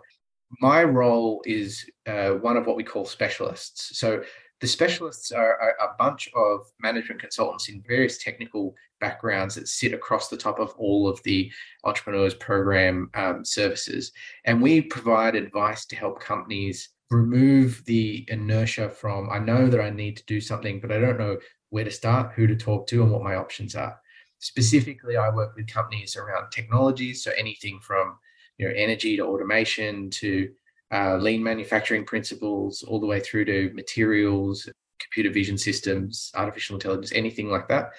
My 0.60 0.82
role 0.82 1.40
is 1.46 1.88
uh, 2.08 2.30
one 2.30 2.56
of 2.56 2.66
what 2.66 2.76
we 2.76 2.82
call 2.82 3.04
specialists. 3.04 3.96
So 3.96 4.24
the 4.60 4.66
specialists 4.66 5.30
are, 5.30 5.76
a 5.80 5.96
bunch 5.98 6.28
of 6.34 6.70
management 6.80 7.20
consultants 7.20 7.68
in 7.68 7.82
various 7.86 8.18
technical 8.18 8.74
backgrounds 9.00 9.54
that 9.54 9.68
sit 9.68 9.92
across 9.92 10.28
the 10.28 10.36
top 10.36 10.58
of 10.58 10.74
all 10.78 11.08
of 11.08 11.22
the 11.22 11.50
entrepreneurs 11.84 12.34
program 12.34 13.10
um, 13.14 13.44
services. 13.44 14.12
And 14.44 14.60
we 14.60 14.82
provide 14.82 15.36
advice 15.36 15.86
to 15.86 15.96
help 15.96 16.20
companies 16.20 16.90
remove 17.10 17.82
the 17.86 18.24
inertia 18.28 18.90
from 18.90 19.30
I 19.30 19.38
know 19.38 19.68
that 19.68 19.80
I 19.80 19.90
need 19.90 20.16
to 20.18 20.24
do 20.26 20.40
something, 20.40 20.80
but 20.80 20.92
I 20.92 20.98
don't 20.98 21.18
know 21.18 21.38
where 21.70 21.84
to 21.84 21.90
start, 21.90 22.32
who 22.34 22.46
to 22.46 22.56
talk 22.56 22.86
to, 22.88 23.02
and 23.02 23.12
what 23.12 23.22
my 23.22 23.36
options 23.36 23.74
are. 23.76 23.98
Specifically, 24.40 25.16
I 25.16 25.30
work 25.30 25.54
with 25.56 25.66
companies 25.66 26.16
around 26.16 26.50
technologies, 26.50 27.22
so 27.22 27.32
anything 27.36 27.80
from 27.80 28.18
you 28.58 28.68
know 28.68 28.74
energy 28.76 29.16
to 29.16 29.24
automation 29.24 30.10
to 30.10 30.50
uh, 30.92 31.16
lean 31.16 31.42
manufacturing 31.42 32.04
principles, 32.04 32.82
all 32.82 33.00
the 33.00 33.06
way 33.06 33.20
through 33.20 33.44
to 33.44 33.70
materials, 33.74 34.68
computer 34.98 35.30
vision 35.30 35.58
systems, 35.58 36.30
artificial 36.34 36.76
intelligence, 36.76 37.12
anything 37.12 37.48
like 37.50 37.68
that. 37.68 37.92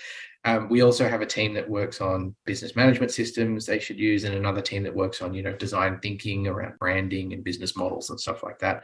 Um, 0.45 0.69
we 0.69 0.81
also 0.81 1.07
have 1.09 1.21
a 1.21 1.25
team 1.25 1.53
that 1.55 1.69
works 1.69 1.99
on 1.99 2.33
business 2.45 2.75
management 2.75 3.11
systems 3.11 3.65
they 3.65 3.79
should 3.79 3.99
use, 3.99 4.23
and 4.23 4.35
another 4.35 4.61
team 4.61 4.83
that 4.83 4.95
works 4.95 5.21
on 5.21 5.33
you 5.33 5.43
know 5.43 5.53
design 5.53 5.99
thinking 6.01 6.47
around 6.47 6.79
branding 6.79 7.33
and 7.33 7.43
business 7.43 7.75
models 7.75 8.09
and 8.09 8.19
stuff 8.19 8.43
like 8.43 8.59
that. 8.59 8.83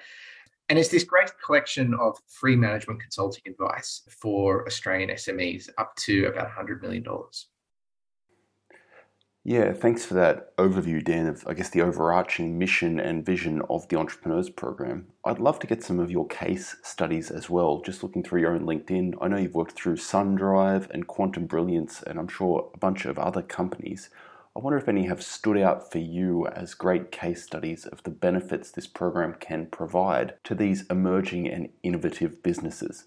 And 0.67 0.79
it's 0.79 0.89
this 0.89 1.03
great 1.03 1.31
collection 1.43 1.93
of 1.93 2.17
free 2.27 2.55
management 2.55 2.99
consulting 2.99 3.43
advice 3.47 4.01
for 4.09 4.65
Australian 4.65 5.09
SMEs 5.11 5.69
up 5.77 5.95
to 5.97 6.25
about 6.25 6.49
$100 6.49 6.81
million. 6.81 7.05
Yeah, 9.47 9.73
thanks 9.73 10.03
for 10.03 10.15
that 10.15 10.58
overview, 10.58 11.05
Dan, 11.05 11.27
of 11.27 11.45
I 11.47 11.53
guess 11.53 11.69
the 11.69 11.84
overarching 11.84 12.58
mission 12.58 12.99
and 12.99 13.23
vision 13.23 13.62
of 13.69 13.88
the 13.89 13.95
Entrepreneurs 13.95 14.49
Program. 14.49 15.05
I'd 15.23 15.38
love 15.38 15.60
to 15.60 15.67
get 15.67 15.84
some 15.84 15.99
of 15.99 16.10
your 16.10 16.25
case 16.25 16.75
studies 16.81 17.29
as 17.29 17.47
well. 17.47 17.79
Just 17.86 18.01
looking 18.01 18.23
through 18.23 18.41
your 18.41 18.55
own 18.55 18.65
LinkedIn, 18.65 19.13
I 19.21 19.27
know 19.27 19.38
you've 19.38 19.53
worked 19.53 19.73
through 19.73 19.97
SunDrive 19.97 20.89
and 20.89 21.05
Quantum 21.05 21.45
Brilliance, 21.45 22.01
and 22.01 22.17
I'm 22.17 22.27
sure 22.27 22.71
a 22.73 22.77
bunch 22.79 23.05
of 23.05 23.19
other 23.19 23.43
companies. 23.43 24.10
I 24.55 24.62
wonder 24.62 24.79
if 24.79 24.89
any 24.89 25.05
have 25.05 25.21
stood 25.21 25.60
out 25.60 25.91
for 25.91 25.99
you 25.99 26.47
as 26.47 26.73
great 26.73 27.12
case 27.12 27.43
studies 27.43 27.86
of 27.86 28.01
the 28.01 28.10
benefits 28.10 28.71
this 28.71 28.88
program 28.88 29.36
can 29.39 29.67
provide 29.67 30.34
to 30.45 30.55
these 30.55 30.88
emerging 30.89 31.47
and 31.47 31.69
innovative 31.84 32.41
businesses. 32.41 33.05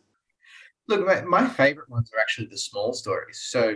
Look, 0.86 1.04
my, 1.04 1.22
my 1.22 1.48
favorite 1.48 1.88
ones 1.88 2.12
are 2.14 2.20
actually 2.20 2.46
the 2.46 2.58
small 2.58 2.92
stories. 2.92 3.40
So, 3.40 3.74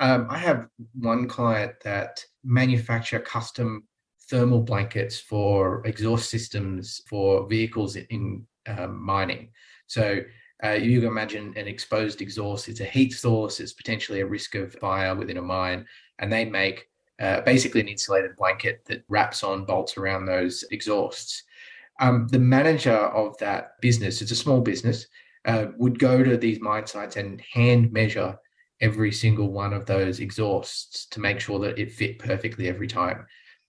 um, 0.00 0.26
I 0.30 0.38
have 0.38 0.68
one 0.94 1.28
client 1.28 1.72
that 1.84 2.24
manufacture 2.44 3.20
custom 3.20 3.84
thermal 4.28 4.60
blankets 4.60 5.18
for 5.18 5.86
exhaust 5.86 6.30
systems 6.30 7.02
for 7.08 7.46
vehicles 7.48 7.96
in 7.96 8.46
um, 8.66 9.02
mining. 9.02 9.50
So 9.86 10.22
uh, 10.64 10.70
you 10.70 11.00
can 11.00 11.08
imagine 11.08 11.52
an 11.56 11.66
exposed 11.66 12.22
exhaust. 12.22 12.68
It's 12.68 12.80
a 12.80 12.84
heat 12.84 13.12
source. 13.12 13.60
It's 13.60 13.72
potentially 13.72 14.20
a 14.20 14.26
risk 14.26 14.54
of 14.54 14.74
fire 14.74 15.14
within 15.14 15.36
a 15.36 15.42
mine, 15.42 15.86
and 16.18 16.32
they 16.32 16.44
make 16.44 16.88
uh, 17.20 17.40
basically 17.42 17.80
an 17.80 17.88
insulated 17.88 18.36
blanket 18.36 18.84
that 18.86 19.04
wraps 19.08 19.42
on 19.42 19.64
bolts 19.64 19.96
around 19.96 20.24
those 20.24 20.64
exhausts. 20.70 21.42
Um, 22.00 22.26
the 22.28 22.38
manager 22.38 22.96
of 22.96 23.36
that 23.38 23.80
business, 23.80 24.22
it's 24.22 24.30
a 24.30 24.36
small 24.36 24.60
business, 24.60 25.06
uh, 25.44 25.66
would 25.76 25.98
go 25.98 26.22
to 26.22 26.36
these 26.36 26.60
mine 26.60 26.86
sites 26.86 27.16
and 27.16 27.40
hand 27.40 27.92
measure 27.92 28.38
every 28.82 29.12
single 29.12 29.50
one 29.50 29.72
of 29.72 29.86
those 29.86 30.20
exhausts 30.20 31.06
to 31.06 31.20
make 31.20 31.40
sure 31.40 31.58
that 31.60 31.78
it 31.78 31.92
fit 31.92 32.18
perfectly 32.18 32.68
every 32.68 32.88
time. 32.88 33.26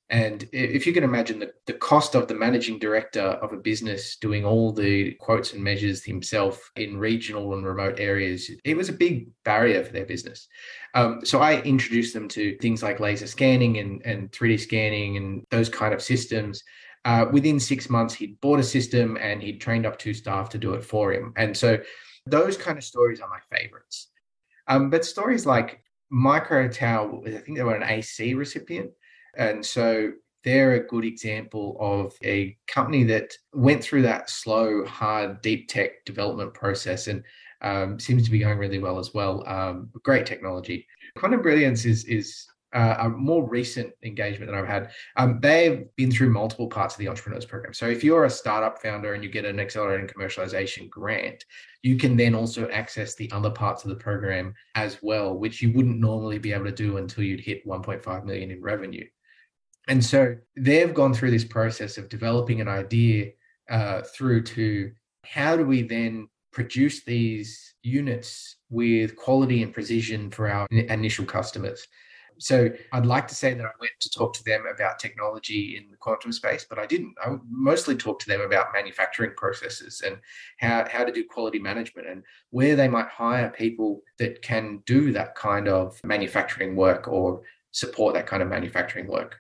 And 0.10 0.48
if 0.52 0.86
you 0.86 0.94
can 0.94 1.04
imagine 1.04 1.40
the, 1.40 1.54
the 1.66 1.74
cost 1.74 2.14
of 2.14 2.28
the 2.28 2.36
managing 2.36 2.78
director 2.78 3.22
of 3.22 3.54
a 3.54 3.58
business 3.58 4.18
doing 4.18 4.46
all 4.46 4.72
the 4.72 5.14
quotes 5.14 5.54
and 5.54 5.64
measures 5.64 6.04
himself 6.04 6.70
in 6.76 6.98
regional 6.98 7.54
and 7.54 7.66
remote 7.66 8.00
areas, 8.00 8.52
it 8.64 8.76
was 8.76 8.90
a 8.90 8.94
big 8.94 9.30
barrier 9.44 9.84
for 9.84 9.94
their 9.94 10.06
business. 10.06 10.48
Um, 10.94 11.22
so 11.24 11.40
I 11.40 11.62
introduced 11.62 12.14
them 12.14 12.28
to 12.30 12.58
things 12.58 12.84
like 12.84 13.00
laser 13.00 13.28
scanning 13.28 13.78
and, 13.78 14.06
and 14.06 14.32
3D 14.32 14.60
scanning 14.60 15.18
and 15.18 15.48
those 15.50 15.70
kind 15.70 15.94
of 15.94 16.02
systems. 16.02 16.62
Uh, 17.06 17.26
within 17.32 17.60
six 17.60 17.90
months, 17.90 18.14
he'd 18.14 18.40
bought 18.40 18.60
a 18.60 18.64
system 18.64 19.18
and 19.20 19.42
he'd 19.42 19.62
trained 19.62 19.86
up 19.86 19.98
two 19.98 20.14
staff 20.14 20.50
to 20.50 20.58
do 20.58 20.74
it 20.74 20.84
for 20.84 21.12
him. 21.12 21.34
And 21.38 21.56
so 21.58 21.80
those 22.26 22.56
kind 22.56 22.78
of 22.78 22.84
stories 22.84 23.20
are 23.20 23.30
my 23.30 23.40
favorites. 23.58 24.10
Um, 24.68 24.90
but 24.90 25.06
stories 25.06 25.46
like 25.46 25.82
Microtau, 26.12 27.28
I 27.28 27.40
think 27.40 27.58
they 27.58 27.64
were 27.64 27.76
an 27.76 27.90
AC 27.90 28.34
recipient. 28.34 28.92
And 29.36 29.66
so 29.66 30.12
they're 30.44 30.74
a 30.74 30.88
good 30.88 31.06
example 31.06 31.78
of 31.80 32.14
a 32.24 32.58
company 32.68 33.04
that 33.06 33.34
went 33.54 33.84
through 33.84 34.04
that 34.04 34.30
slow, 34.30 34.86
hard, 34.86 35.42
deep 35.42 35.70
tech 35.70 36.06
development 36.06 36.54
process 36.54 37.08
and 37.08 37.24
um, 37.62 38.00
seems 38.00 38.24
to 38.26 38.32
be 38.32 38.40
going 38.40 38.58
really 38.58 38.80
well 38.80 39.00
as 39.00 39.14
well. 39.14 39.48
Um, 39.48 39.90
great 40.04 40.26
technology. 40.26 40.86
Quantum 41.16 41.42
Brilliance 41.42 41.86
is 41.86 42.04
is 42.06 42.46
uh, 42.74 42.96
a 43.00 43.10
more 43.10 43.48
recent 43.48 43.94
engagement 44.04 44.52
that 44.52 44.58
I've 44.58 44.68
had. 44.68 44.92
Um, 45.18 45.40
they've 45.42 45.86
been 45.96 46.12
through 46.12 46.32
multiple 46.32 46.68
parts 46.68 46.96
of 46.96 47.00
the 47.00 47.08
entrepreneurs 47.08 47.46
program. 47.46 47.74
So 47.74 47.88
if 47.88 48.04
you're 48.04 48.26
a 48.26 48.30
startup 48.30 48.82
founder 48.82 49.14
and 49.14 49.24
you 49.24 49.30
get 49.30 49.46
an 49.46 49.60
accelerating 49.60 50.08
commercialization 50.08 50.90
grant, 50.90 51.46
you 51.84 51.98
can 51.98 52.16
then 52.16 52.34
also 52.34 52.70
access 52.70 53.16
the 53.16 53.32
other 53.32 53.52
parts 53.52 53.84
of 53.84 53.90
the 53.90 53.96
program 53.96 54.54
as 54.76 55.00
well, 55.02 55.38
which 55.38 55.62
you 55.62 55.72
wouldn't 55.74 56.00
normally 56.00 56.40
be 56.40 56.54
able 56.54 56.66
to 56.66 56.72
do 56.72 56.98
until 56.98 57.24
you'd 57.24 57.40
hit 57.40 57.68
1.5 57.68 58.26
million 58.26 58.52
in 58.52 58.62
revenue. 58.62 59.06
And 59.88 60.04
so 60.04 60.36
they've 60.56 60.94
gone 60.94 61.14
through 61.14 61.32
this 61.32 61.44
process 61.44 61.98
of 61.98 62.10
developing 62.10 62.62
an 62.62 62.68
idea 62.68 63.32
uh, 63.70 64.02
through 64.16 64.44
to 64.44 64.92
how 65.26 65.58
do 65.58 65.66
we 65.66 65.82
then 65.84 66.30
produce 66.52 67.04
these 67.04 67.76
units 67.82 68.58
with 68.70 69.16
quality 69.16 69.64
and 69.64 69.74
precision 69.74 70.32
for 70.32 70.50
our 70.50 70.68
initial 70.72 71.26
customers. 71.26 71.88
So 72.38 72.70
I'd 72.92 73.06
like 73.06 73.28
to 73.28 73.36
say 73.36 73.54
that 73.54 73.66
I 73.66 73.72
went 73.80 73.94
to 74.00 74.10
talk 74.10 74.34
to 74.34 74.44
them 74.44 74.64
about 74.74 75.00
technology 75.00 75.78
in 75.78 75.90
the 75.90 75.98
quantum 75.98 76.32
space, 76.32 76.66
but 76.70 76.80
I 76.80 76.86
didn't. 76.86 77.16
I 77.24 77.38
mostly 77.50 77.96
talked 77.96 78.22
to 78.24 78.28
them 78.28 78.42
about 78.42 78.74
manufacturing 78.74 79.32
processes 79.36 80.02
and 80.06 80.18
how, 80.60 80.88
how 80.90 81.04
to 81.04 81.12
do 81.12 81.26
quality 81.26 81.60
management 81.60 82.08
and 82.08 82.24
where 82.50 82.76
they 82.76 82.88
might 82.88 83.08
hire 83.08 83.50
people 83.50 84.02
that 84.20 84.42
can 84.42 84.82
do 84.86 85.12
that 85.14 85.36
kind 85.36 85.68
of 85.68 86.00
manufacturing 86.04 86.76
work 86.76 87.08
or 87.08 87.42
support 87.72 88.14
that 88.14 88.28
kind 88.28 88.44
of 88.44 88.50
manufacturing 88.50 89.08
work. 89.08 89.40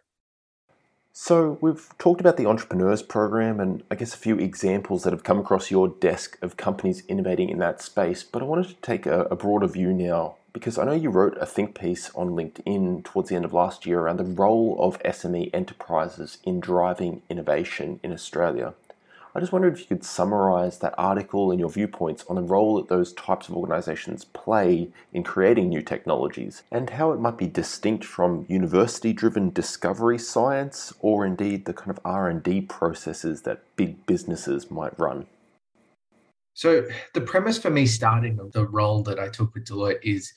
So, 1.15 1.59
we've 1.61 1.87
talked 1.99 2.21
about 2.21 2.37
the 2.37 2.47
Entrepreneurs 2.47 3.03
Program 3.03 3.59
and 3.59 3.83
I 3.91 3.95
guess 3.95 4.15
a 4.15 4.17
few 4.17 4.39
examples 4.39 5.03
that 5.03 5.13
have 5.13 5.23
come 5.23 5.37
across 5.37 5.69
your 5.69 5.87
desk 5.87 6.39
of 6.41 6.57
companies 6.57 7.03
innovating 7.07 7.49
in 7.49 7.59
that 7.59 7.83
space, 7.83 8.23
but 8.23 8.41
I 8.41 8.45
wanted 8.45 8.69
to 8.69 8.75
take 8.75 9.05
a, 9.05 9.25
a 9.25 9.35
broader 9.35 9.67
view 9.67 9.93
now 9.93 10.37
because 10.53 10.77
I 10.77 10.85
know 10.85 10.93
you 10.93 11.09
wrote 11.09 11.35
a 11.41 11.45
think 11.45 11.77
piece 11.77 12.11
on 12.13 12.29
LinkedIn 12.29 13.03
towards 13.03 13.29
the 13.29 13.35
end 13.35 13.43
of 13.43 13.53
last 13.53 13.85
year 13.85 13.99
around 14.01 14.17
the 14.17 14.23
role 14.23 14.77
of 14.79 15.01
SME 15.01 15.49
enterprises 15.53 16.37
in 16.43 16.59
driving 16.59 17.23
innovation 17.27 17.99
in 18.03 18.13
Australia. 18.13 18.75
I 19.35 19.39
just 19.39 19.51
wondered 19.51 19.73
if 19.73 19.79
you 19.79 19.85
could 19.87 20.05
summarize 20.05 20.77
that 20.77 20.93
article 20.95 21.49
and 21.49 21.59
your 21.59 21.71
viewpoints 21.71 22.23
on 22.29 22.35
the 22.35 22.43
role 22.43 22.75
that 22.75 22.87
those 22.87 23.13
types 23.13 23.49
of 23.49 23.57
organizations 23.57 24.25
play 24.25 24.89
in 25.11 25.23
creating 25.23 25.69
new 25.69 25.81
technologies 25.81 26.61
and 26.69 26.91
how 26.91 27.13
it 27.13 27.19
might 27.19 27.37
be 27.37 27.47
distinct 27.47 28.05
from 28.05 28.45
university-driven 28.47 29.49
discovery 29.49 30.19
science 30.19 30.93
or 30.99 31.25
indeed 31.25 31.65
the 31.65 31.73
kind 31.73 31.89
of 31.89 31.99
R&D 32.05 32.61
processes 32.61 33.41
that 33.41 33.63
big 33.75 34.05
businesses 34.05 34.69
might 34.69 34.97
run. 34.99 35.25
So 36.53 36.87
the 37.13 37.21
premise 37.21 37.57
for 37.57 37.69
me 37.69 37.85
starting 37.85 38.39
the 38.53 38.65
role 38.65 39.03
that 39.03 39.19
I 39.19 39.29
took 39.29 39.53
with 39.53 39.65
Deloitte 39.65 40.03
is 40.03 40.31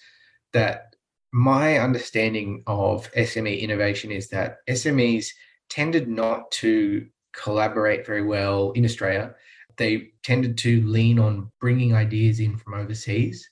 that 0.53 0.97
my 1.33 1.79
understanding 1.79 2.63
of 2.67 3.11
SME 3.13 3.61
innovation 3.61 4.11
is 4.11 4.29
that 4.29 4.59
SMEs 4.69 5.27
tended 5.69 6.09
not 6.09 6.51
to 6.53 7.07
collaborate 7.33 8.07
very 8.07 8.23
well 8.23 8.71
in 8.73 8.85
Australia. 8.85 9.35
They 9.77 10.13
tended 10.23 10.57
to 10.59 10.81
lean 10.87 11.19
on 11.19 11.53
bringing 11.61 11.95
ideas 11.95 12.41
in 12.41 12.57
from 12.57 12.75
overseas 12.75 13.49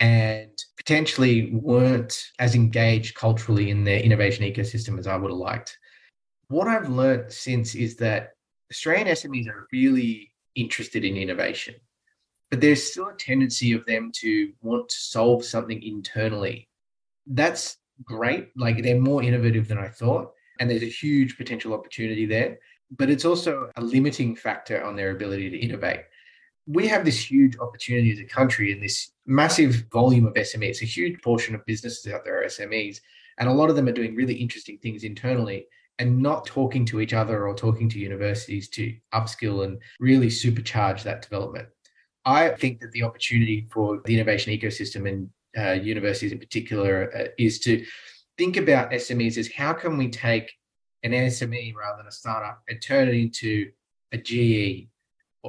and 0.00 0.50
potentially 0.76 1.52
weren't 1.54 2.22
as 2.38 2.54
engaged 2.54 3.14
culturally 3.14 3.70
in 3.70 3.84
their 3.84 4.00
innovation 4.00 4.44
ecosystem 4.44 4.98
as 4.98 5.06
I 5.06 5.16
would 5.16 5.30
have 5.30 5.38
liked. 5.38 5.78
What 6.48 6.68
I've 6.68 6.90
learned 6.90 7.32
since 7.32 7.74
is 7.74 7.96
that 7.96 8.32
Australian 8.70 9.08
SMEs 9.08 9.48
are 9.48 9.66
really 9.72 10.32
interested 10.54 11.04
in 11.04 11.16
innovation, 11.16 11.74
but 12.50 12.60
there's 12.60 12.90
still 12.90 13.08
a 13.08 13.14
tendency 13.14 13.72
of 13.72 13.84
them 13.86 14.10
to 14.16 14.52
want 14.62 14.88
to 14.88 14.96
solve 14.96 15.44
something 15.44 15.82
internally. 15.82 16.68
That's 17.26 17.78
great. 18.04 18.50
Like 18.56 18.82
they're 18.82 19.00
more 19.00 19.22
innovative 19.22 19.68
than 19.68 19.78
I 19.78 19.88
thought, 19.88 20.32
and 20.60 20.70
there's 20.70 20.82
a 20.82 20.86
huge 20.86 21.36
potential 21.36 21.74
opportunity 21.74 22.26
there 22.26 22.58
but 22.90 23.10
it's 23.10 23.24
also 23.24 23.70
a 23.76 23.80
limiting 23.80 24.36
factor 24.36 24.82
on 24.82 24.96
their 24.96 25.10
ability 25.10 25.50
to 25.50 25.58
innovate. 25.58 26.00
We 26.66 26.86
have 26.88 27.04
this 27.04 27.30
huge 27.30 27.56
opportunity 27.58 28.12
as 28.12 28.18
a 28.18 28.24
country 28.24 28.72
and 28.72 28.82
this 28.82 29.12
massive 29.24 29.86
volume 29.92 30.26
of 30.26 30.34
SMEs. 30.34 30.82
A 30.82 30.86
huge 30.86 31.20
portion 31.22 31.54
of 31.54 31.66
businesses 31.66 32.12
out 32.12 32.24
there 32.24 32.42
are 32.42 32.46
SMEs, 32.46 33.00
and 33.38 33.48
a 33.48 33.52
lot 33.52 33.70
of 33.70 33.76
them 33.76 33.88
are 33.88 33.92
doing 33.92 34.14
really 34.14 34.34
interesting 34.34 34.78
things 34.78 35.04
internally 35.04 35.66
and 35.98 36.20
not 36.22 36.44
talking 36.44 36.84
to 36.84 37.00
each 37.00 37.14
other 37.14 37.46
or 37.46 37.54
talking 37.54 37.88
to 37.88 37.98
universities 37.98 38.68
to 38.68 38.94
upskill 39.14 39.64
and 39.64 39.78
really 39.98 40.26
supercharge 40.26 41.02
that 41.02 41.22
development. 41.22 41.68
I 42.26 42.50
think 42.50 42.80
that 42.80 42.90
the 42.90 43.04
opportunity 43.04 43.68
for 43.70 44.02
the 44.04 44.14
innovation 44.14 44.52
ecosystem 44.52 45.08
and 45.08 45.30
uh, 45.56 45.80
universities 45.80 46.32
in 46.32 46.38
particular 46.38 47.10
uh, 47.16 47.28
is 47.38 47.60
to 47.60 47.84
think 48.36 48.56
about 48.56 48.90
SMEs 48.90 49.38
as 49.38 49.50
how 49.50 49.72
can 49.72 49.96
we 49.96 50.10
take 50.10 50.52
an 51.04 51.12
SME 51.12 51.74
rather 51.74 51.98
than 51.98 52.08
a 52.08 52.12
startup 52.12 52.62
and 52.68 52.82
turn 52.82 53.08
it 53.08 53.14
into 53.14 53.70
a 54.12 54.18
GE, 54.18 54.88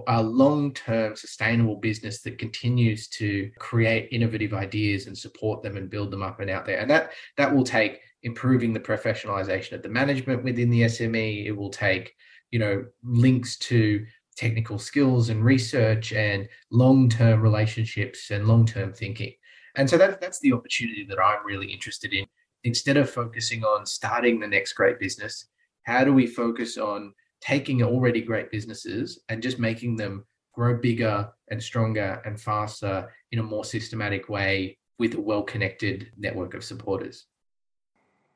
a 0.07 0.21
long 0.21 0.71
term 0.73 1.15
sustainable 1.15 1.77
business 1.77 2.21
that 2.21 2.37
continues 2.37 3.07
to 3.07 3.49
create 3.57 4.09
innovative 4.11 4.53
ideas 4.53 5.07
and 5.07 5.17
support 5.17 5.63
them 5.63 5.77
and 5.77 5.89
build 5.89 6.11
them 6.11 6.21
up 6.21 6.39
and 6.39 6.49
out 6.49 6.65
there. 6.65 6.79
And 6.79 6.89
that, 6.91 7.11
that 7.37 7.53
will 7.53 7.63
take 7.63 7.99
improving 8.21 8.71
the 8.71 8.79
professionalization 8.79 9.73
of 9.73 9.81
the 9.81 9.89
management 9.89 10.43
within 10.43 10.69
the 10.69 10.81
SME. 10.81 11.47
It 11.47 11.53
will 11.53 11.71
take, 11.71 12.13
you 12.51 12.59
know, 12.59 12.85
links 13.03 13.57
to 13.57 14.05
technical 14.37 14.79
skills 14.79 15.29
and 15.29 15.43
research 15.43 16.13
and 16.13 16.47
long-term 16.71 17.41
relationships 17.41 18.31
and 18.31 18.47
long-term 18.47 18.93
thinking. 18.93 19.33
And 19.75 19.89
so 19.89 19.97
that, 19.97 20.21
that's 20.21 20.39
the 20.39 20.53
opportunity 20.53 21.05
that 21.09 21.19
I'm 21.19 21.45
really 21.45 21.71
interested 21.71 22.13
in 22.13 22.25
instead 22.63 22.97
of 22.97 23.09
focusing 23.09 23.63
on 23.63 23.85
starting 23.85 24.39
the 24.39 24.47
next 24.47 24.73
great 24.73 24.99
business, 24.99 25.47
how 25.83 26.03
do 26.03 26.13
we 26.13 26.27
focus 26.27 26.77
on 26.77 27.13
taking 27.39 27.81
already 27.83 28.21
great 28.21 28.51
businesses 28.51 29.19
and 29.29 29.41
just 29.41 29.59
making 29.59 29.95
them 29.95 30.25
grow 30.53 30.75
bigger 30.75 31.29
and 31.49 31.61
stronger 31.61 32.21
and 32.25 32.39
faster 32.39 33.13
in 33.31 33.39
a 33.39 33.43
more 33.43 33.63
systematic 33.63 34.27
way 34.27 34.77
with 34.99 35.13
a 35.13 35.21
well 35.21 35.43
connected 35.43 36.11
network 36.17 36.53
of 36.55 36.63
supporters? 36.63 37.25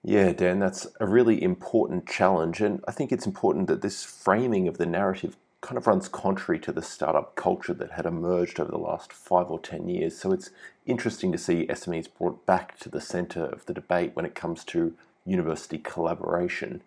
Yeah, 0.03 0.31
Dan, 0.31 0.59
that's 0.59 0.87
a 0.99 1.05
really 1.05 1.41
important 1.43 2.07
challenge. 2.07 2.61
And 2.61 2.83
I 2.87 2.91
think 2.91 3.11
it's 3.11 3.27
important 3.27 3.67
that 3.67 3.81
this 3.81 4.03
framing 4.03 4.67
of 4.67 4.77
the 4.77 4.85
narrative 4.85 5.35
kind 5.61 5.77
of 5.77 5.85
runs 5.85 6.09
contrary 6.09 6.59
to 6.59 6.71
the 6.71 6.81
startup 6.81 7.35
culture 7.35 7.73
that 7.73 7.91
had 7.91 8.07
emerged 8.07 8.59
over 8.59 8.71
the 8.71 8.77
last 8.77 9.13
five 9.13 9.47
or 9.47 9.59
10 9.59 9.87
years. 9.87 10.17
So 10.17 10.31
it's 10.31 10.49
interesting 10.87 11.31
to 11.31 11.37
see 11.37 11.67
SMEs 11.67 12.07
brought 12.17 12.45
back 12.47 12.77
to 12.79 12.89
the 12.89 12.99
center 12.99 13.45
of 13.45 13.65
the 13.67 13.73
debate 13.73 14.15
when 14.15 14.25
it 14.25 14.33
comes 14.33 14.63
to 14.65 14.95
university 15.25 15.77
collaboration. 15.77 16.81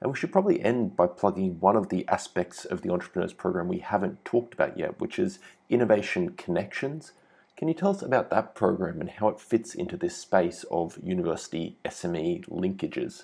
And 0.00 0.10
we 0.10 0.18
should 0.18 0.32
probably 0.32 0.60
end 0.60 0.96
by 0.96 1.06
plugging 1.06 1.60
one 1.60 1.76
of 1.76 1.88
the 1.88 2.06
aspects 2.08 2.64
of 2.64 2.82
the 2.82 2.90
Entrepreneurs 2.90 3.32
Program 3.32 3.68
we 3.68 3.78
haven't 3.78 4.24
talked 4.24 4.52
about 4.52 4.76
yet, 4.76 5.00
which 5.00 5.18
is 5.18 5.38
Innovation 5.70 6.30
Connections. 6.30 7.12
Can 7.56 7.68
you 7.68 7.74
tell 7.74 7.90
us 7.90 8.02
about 8.02 8.28
that 8.30 8.54
program 8.54 9.00
and 9.00 9.08
how 9.08 9.28
it 9.28 9.40
fits 9.40 9.74
into 9.74 9.96
this 9.96 10.16
space 10.16 10.64
of 10.70 10.98
university 11.02 11.78
SME 11.84 12.46
linkages? 12.48 13.22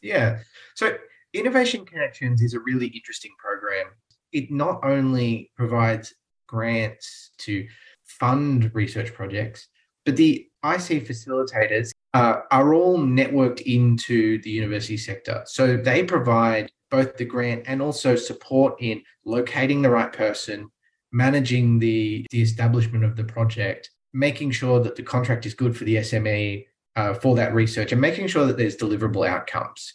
Yeah. 0.00 0.40
So 0.74 0.96
Innovation 1.32 1.84
Connections 1.84 2.42
is 2.42 2.54
a 2.54 2.60
really 2.60 2.88
interesting 2.88 3.30
program. 3.38 3.86
It 4.32 4.50
not 4.50 4.80
only 4.84 5.50
provides 5.56 6.12
grants 6.48 7.30
to 7.38 7.68
fund 8.04 8.70
research 8.74 9.14
projects, 9.14 9.68
but 10.04 10.16
the 10.16 10.48
IC 10.64 11.06
facilitators 11.06 11.90
uh, 12.14 12.40
are 12.50 12.74
all 12.74 12.98
networked 12.98 13.60
into 13.60 14.42
the 14.42 14.50
university 14.50 14.96
sector. 14.96 15.42
So 15.46 15.76
they 15.76 16.02
provide 16.02 16.72
both 16.90 17.16
the 17.16 17.24
grant 17.24 17.62
and 17.66 17.80
also 17.80 18.16
support 18.16 18.74
in 18.80 19.02
locating 19.24 19.82
the 19.82 19.90
right 19.90 20.12
person, 20.12 20.68
managing 21.12 21.78
the, 21.78 22.26
the 22.32 22.42
establishment 22.42 23.04
of 23.04 23.14
the 23.14 23.24
project, 23.24 23.90
making 24.12 24.50
sure 24.50 24.80
that 24.80 24.96
the 24.96 25.04
contract 25.04 25.46
is 25.46 25.54
good 25.54 25.76
for 25.76 25.84
the 25.84 25.96
SME 25.96 26.66
uh, 26.96 27.14
for 27.14 27.36
that 27.36 27.54
research, 27.54 27.92
and 27.92 28.00
making 28.00 28.26
sure 28.26 28.46
that 28.46 28.56
there's 28.56 28.76
deliverable 28.76 29.28
outcomes 29.28 29.94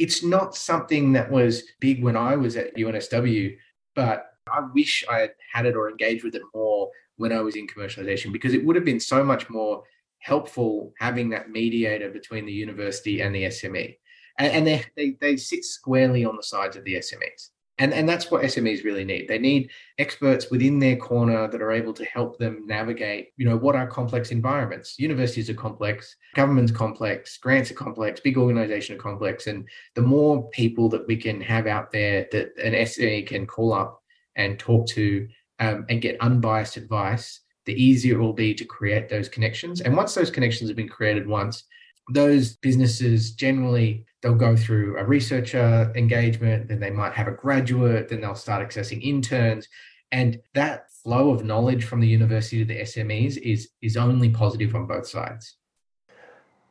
it's 0.00 0.24
not 0.24 0.56
something 0.56 1.12
that 1.12 1.30
was 1.30 1.62
big 1.78 2.02
when 2.02 2.16
I 2.16 2.34
was 2.34 2.56
at 2.56 2.74
UNSW, 2.74 3.54
but 3.94 4.30
I 4.50 4.60
wish 4.74 5.04
I 5.10 5.18
had 5.18 5.32
had 5.52 5.66
it 5.66 5.76
or 5.76 5.90
engaged 5.90 6.24
with 6.24 6.34
it 6.34 6.42
more 6.54 6.90
when 7.16 7.32
I 7.32 7.40
was 7.40 7.54
in 7.54 7.66
commercialization 7.66 8.32
because 8.32 8.54
it 8.54 8.64
would 8.64 8.76
have 8.76 8.84
been 8.84 8.98
so 8.98 9.22
much 9.22 9.50
more 9.50 9.82
helpful 10.20 10.94
having 10.98 11.28
that 11.30 11.50
mediator 11.50 12.08
between 12.08 12.46
the 12.46 12.52
university 12.52 13.20
and 13.20 13.34
the 13.34 13.44
SME. 13.44 13.98
And, 14.38 14.52
and 14.52 14.66
they, 14.66 14.84
they, 14.96 15.16
they 15.20 15.36
sit 15.36 15.66
squarely 15.66 16.24
on 16.24 16.36
the 16.36 16.42
sides 16.42 16.76
of 16.76 16.84
the 16.84 16.94
SMEs. 16.94 17.50
And, 17.80 17.94
and 17.94 18.06
that's 18.06 18.30
what 18.30 18.42
SMEs 18.42 18.84
really 18.84 19.06
need. 19.06 19.26
They 19.26 19.38
need 19.38 19.70
experts 19.98 20.50
within 20.50 20.78
their 20.78 20.96
corner 20.96 21.48
that 21.48 21.62
are 21.62 21.72
able 21.72 21.94
to 21.94 22.04
help 22.04 22.38
them 22.38 22.66
navigate, 22.66 23.28
you 23.38 23.46
know, 23.46 23.56
what 23.56 23.74
are 23.74 23.86
complex 23.86 24.30
environments. 24.30 24.98
Universities 24.98 25.48
are 25.48 25.54
complex, 25.54 26.14
government's 26.34 26.70
complex, 26.70 27.38
grants 27.38 27.70
are 27.70 27.74
complex, 27.74 28.20
big 28.20 28.36
organizations 28.36 28.98
are 28.98 29.02
complex. 29.02 29.46
And 29.46 29.66
the 29.94 30.02
more 30.02 30.46
people 30.50 30.90
that 30.90 31.06
we 31.06 31.16
can 31.16 31.40
have 31.40 31.66
out 31.66 31.90
there 31.90 32.28
that 32.32 32.50
an 32.62 32.74
SME 32.74 33.26
can 33.26 33.46
call 33.46 33.72
up 33.72 34.02
and 34.36 34.58
talk 34.58 34.86
to 34.88 35.26
um, 35.58 35.86
and 35.88 36.02
get 36.02 36.20
unbiased 36.20 36.76
advice, 36.76 37.40
the 37.64 37.82
easier 37.82 38.18
it 38.18 38.22
will 38.22 38.34
be 38.34 38.54
to 38.54 38.64
create 38.66 39.08
those 39.08 39.30
connections. 39.30 39.80
And 39.80 39.96
once 39.96 40.14
those 40.14 40.30
connections 40.30 40.68
have 40.68 40.76
been 40.76 40.88
created 40.88 41.26
once, 41.26 41.64
those 42.12 42.56
businesses 42.56 43.32
generally 43.32 44.04
they'll 44.22 44.34
go 44.34 44.56
through 44.56 44.98
a 44.98 45.04
researcher 45.04 45.92
engagement 45.96 46.68
then 46.68 46.80
they 46.80 46.90
might 46.90 47.12
have 47.12 47.28
a 47.28 47.32
graduate 47.32 48.08
then 48.08 48.20
they'll 48.20 48.34
start 48.34 48.66
accessing 48.66 49.02
interns 49.02 49.68
and 50.12 50.40
that 50.54 50.90
flow 50.90 51.30
of 51.30 51.44
knowledge 51.44 51.84
from 51.84 52.00
the 52.00 52.08
university 52.08 52.58
to 52.58 52.64
the 52.64 52.80
smes 52.80 53.36
is 53.38 53.70
is 53.82 53.96
only 53.96 54.30
positive 54.30 54.74
on 54.74 54.86
both 54.86 55.06
sides 55.06 55.56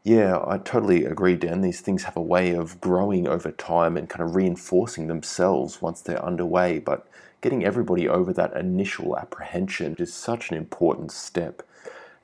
yeah, 0.03 0.39
I 0.47 0.57
totally 0.59 1.03
agree, 1.03 1.35
Dan. 1.35 1.61
These 1.61 1.81
things 1.81 2.03
have 2.03 2.15
a 2.15 2.21
way 2.21 2.51
of 2.55 2.79
growing 2.79 3.27
over 3.27 3.51
time 3.51 3.97
and 3.97 4.09
kind 4.09 4.27
of 4.27 4.33
reinforcing 4.33 5.07
themselves 5.07 5.81
once 5.81 6.01
they're 6.01 6.23
underway. 6.23 6.79
But 6.79 7.05
getting 7.41 7.65
everybody 7.65 8.07
over 8.07 8.33
that 8.33 8.53
initial 8.55 9.17
apprehension 9.17 9.95
is 9.99 10.13
such 10.13 10.51
an 10.51 10.57
important 10.57 11.11
step. 11.11 11.61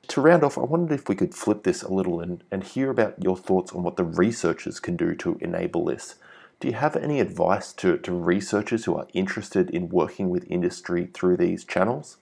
To 0.08 0.20
round 0.20 0.44
off, 0.44 0.56
I 0.56 0.62
wondered 0.62 0.94
if 0.94 1.08
we 1.08 1.16
could 1.16 1.34
flip 1.34 1.64
this 1.64 1.82
a 1.82 1.92
little 1.92 2.20
and, 2.20 2.44
and 2.50 2.62
hear 2.62 2.90
about 2.90 3.22
your 3.22 3.36
thoughts 3.36 3.72
on 3.72 3.82
what 3.82 3.96
the 3.96 4.04
researchers 4.04 4.78
can 4.78 4.96
do 4.96 5.14
to 5.16 5.36
enable 5.40 5.84
this. 5.86 6.16
Do 6.60 6.68
you 6.68 6.74
have 6.74 6.96
any 6.96 7.20
advice 7.20 7.72
to, 7.74 7.98
to 7.98 8.12
researchers 8.12 8.84
who 8.84 8.96
are 8.96 9.08
interested 9.12 9.68
in 9.70 9.88
working 9.88 10.30
with 10.30 10.50
industry 10.50 11.10
through 11.12 11.36
these 11.36 11.64
channels? 11.64 12.18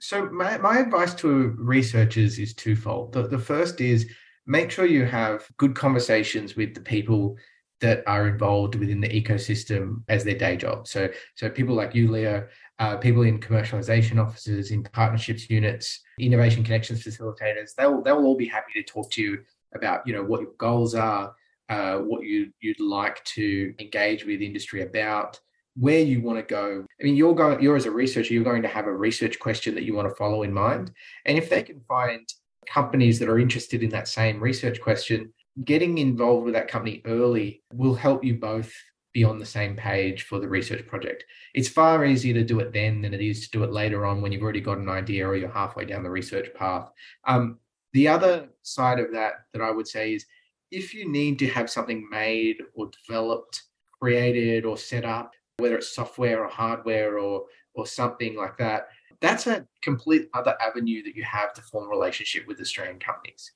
So, 0.00 0.28
my, 0.30 0.58
my 0.58 0.78
advice 0.78 1.14
to 1.16 1.54
researchers 1.58 2.38
is 2.38 2.54
twofold. 2.54 3.12
The, 3.12 3.28
the 3.28 3.38
first 3.38 3.80
is 3.80 4.10
make 4.46 4.70
sure 4.70 4.84
you 4.84 5.04
have 5.04 5.46
good 5.58 5.76
conversations 5.76 6.56
with 6.56 6.74
the 6.74 6.80
people 6.80 7.36
that 7.80 8.02
are 8.06 8.26
involved 8.26 8.74
within 8.76 9.00
the 9.00 9.08
ecosystem 9.08 10.02
as 10.08 10.24
their 10.24 10.38
day 10.38 10.56
job. 10.56 10.88
So, 10.88 11.08
so 11.34 11.50
people 11.50 11.74
like 11.74 11.94
you, 11.94 12.10
Leo, 12.10 12.48
uh, 12.82 12.96
people 12.96 13.22
in 13.22 13.38
commercialization 13.38 14.20
offices, 14.20 14.72
in 14.72 14.82
partnerships 14.82 15.48
units, 15.48 16.00
innovation 16.18 16.64
connections 16.64 17.04
facilitators, 17.04 17.74
they 17.78 17.86
will 17.86 18.02
they 18.02 18.10
will 18.12 18.26
all 18.26 18.36
be 18.36 18.48
happy 18.48 18.72
to 18.74 18.82
talk 18.82 19.08
to 19.12 19.22
you 19.22 19.38
about 19.72 20.04
you 20.04 20.12
know 20.12 20.24
what 20.24 20.40
your 20.40 20.50
goals 20.58 20.92
are, 20.96 21.32
uh, 21.68 21.98
what 21.98 22.24
you 22.24 22.50
you'd 22.60 22.80
like 22.80 23.22
to 23.24 23.72
engage 23.78 24.26
with 24.26 24.42
industry 24.42 24.82
about, 24.82 25.38
where 25.76 26.00
you 26.00 26.20
want 26.22 26.40
to 26.40 26.42
go. 26.42 26.84
I 27.00 27.04
mean, 27.04 27.14
you're 27.14 27.36
going, 27.36 27.62
you're 27.62 27.76
as 27.76 27.86
a 27.86 27.90
researcher, 27.92 28.34
you're 28.34 28.42
going 28.42 28.62
to 28.62 28.68
have 28.76 28.88
a 28.88 28.96
research 28.96 29.38
question 29.38 29.76
that 29.76 29.84
you 29.84 29.94
want 29.94 30.08
to 30.08 30.14
follow 30.16 30.42
in 30.42 30.52
mind. 30.52 30.90
And 31.24 31.38
if 31.38 31.48
they 31.48 31.62
can 31.62 31.80
find 31.86 32.28
companies 32.66 33.20
that 33.20 33.28
are 33.28 33.38
interested 33.38 33.84
in 33.84 33.90
that 33.90 34.08
same 34.08 34.40
research 34.40 34.80
question, 34.80 35.32
getting 35.64 35.98
involved 35.98 36.46
with 36.46 36.54
that 36.54 36.66
company 36.66 37.00
early 37.04 37.62
will 37.72 37.94
help 37.94 38.24
you 38.24 38.34
both 38.34 38.72
be 39.12 39.24
on 39.24 39.38
the 39.38 39.46
same 39.46 39.76
page 39.76 40.22
for 40.22 40.38
the 40.38 40.48
research 40.48 40.86
project. 40.86 41.24
It's 41.54 41.68
far 41.68 42.04
easier 42.04 42.34
to 42.34 42.44
do 42.44 42.60
it 42.60 42.72
then 42.72 43.02
than 43.02 43.12
it 43.12 43.20
is 43.20 43.42
to 43.42 43.50
do 43.50 43.64
it 43.64 43.72
later 43.72 44.06
on 44.06 44.22
when 44.22 44.32
you've 44.32 44.42
already 44.42 44.60
got 44.60 44.78
an 44.78 44.88
idea 44.88 45.26
or 45.26 45.36
you're 45.36 45.50
halfway 45.50 45.84
down 45.84 46.02
the 46.02 46.10
research 46.10 46.52
path. 46.54 46.90
Um, 47.26 47.58
the 47.92 48.08
other 48.08 48.48
side 48.62 48.98
of 48.98 49.12
that 49.12 49.44
that 49.52 49.62
I 49.62 49.70
would 49.70 49.86
say 49.86 50.14
is 50.14 50.26
if 50.70 50.94
you 50.94 51.10
need 51.10 51.38
to 51.40 51.48
have 51.48 51.68
something 51.68 52.08
made 52.10 52.62
or 52.74 52.90
developed, 53.06 53.62
created 54.00 54.64
or 54.64 54.78
set 54.78 55.04
up, 55.04 55.32
whether 55.58 55.76
it's 55.76 55.94
software 55.94 56.42
or 56.42 56.48
hardware 56.48 57.18
or 57.18 57.44
or 57.74 57.86
something 57.86 58.36
like 58.36 58.56
that, 58.58 58.88
that's 59.20 59.46
a 59.46 59.66
complete 59.82 60.28
other 60.34 60.56
avenue 60.60 61.02
that 61.04 61.14
you 61.14 61.22
have 61.22 61.54
to 61.54 61.62
form 61.62 61.86
a 61.86 61.88
relationship 61.88 62.46
with 62.46 62.60
Australian 62.60 62.98
companies. 62.98 63.52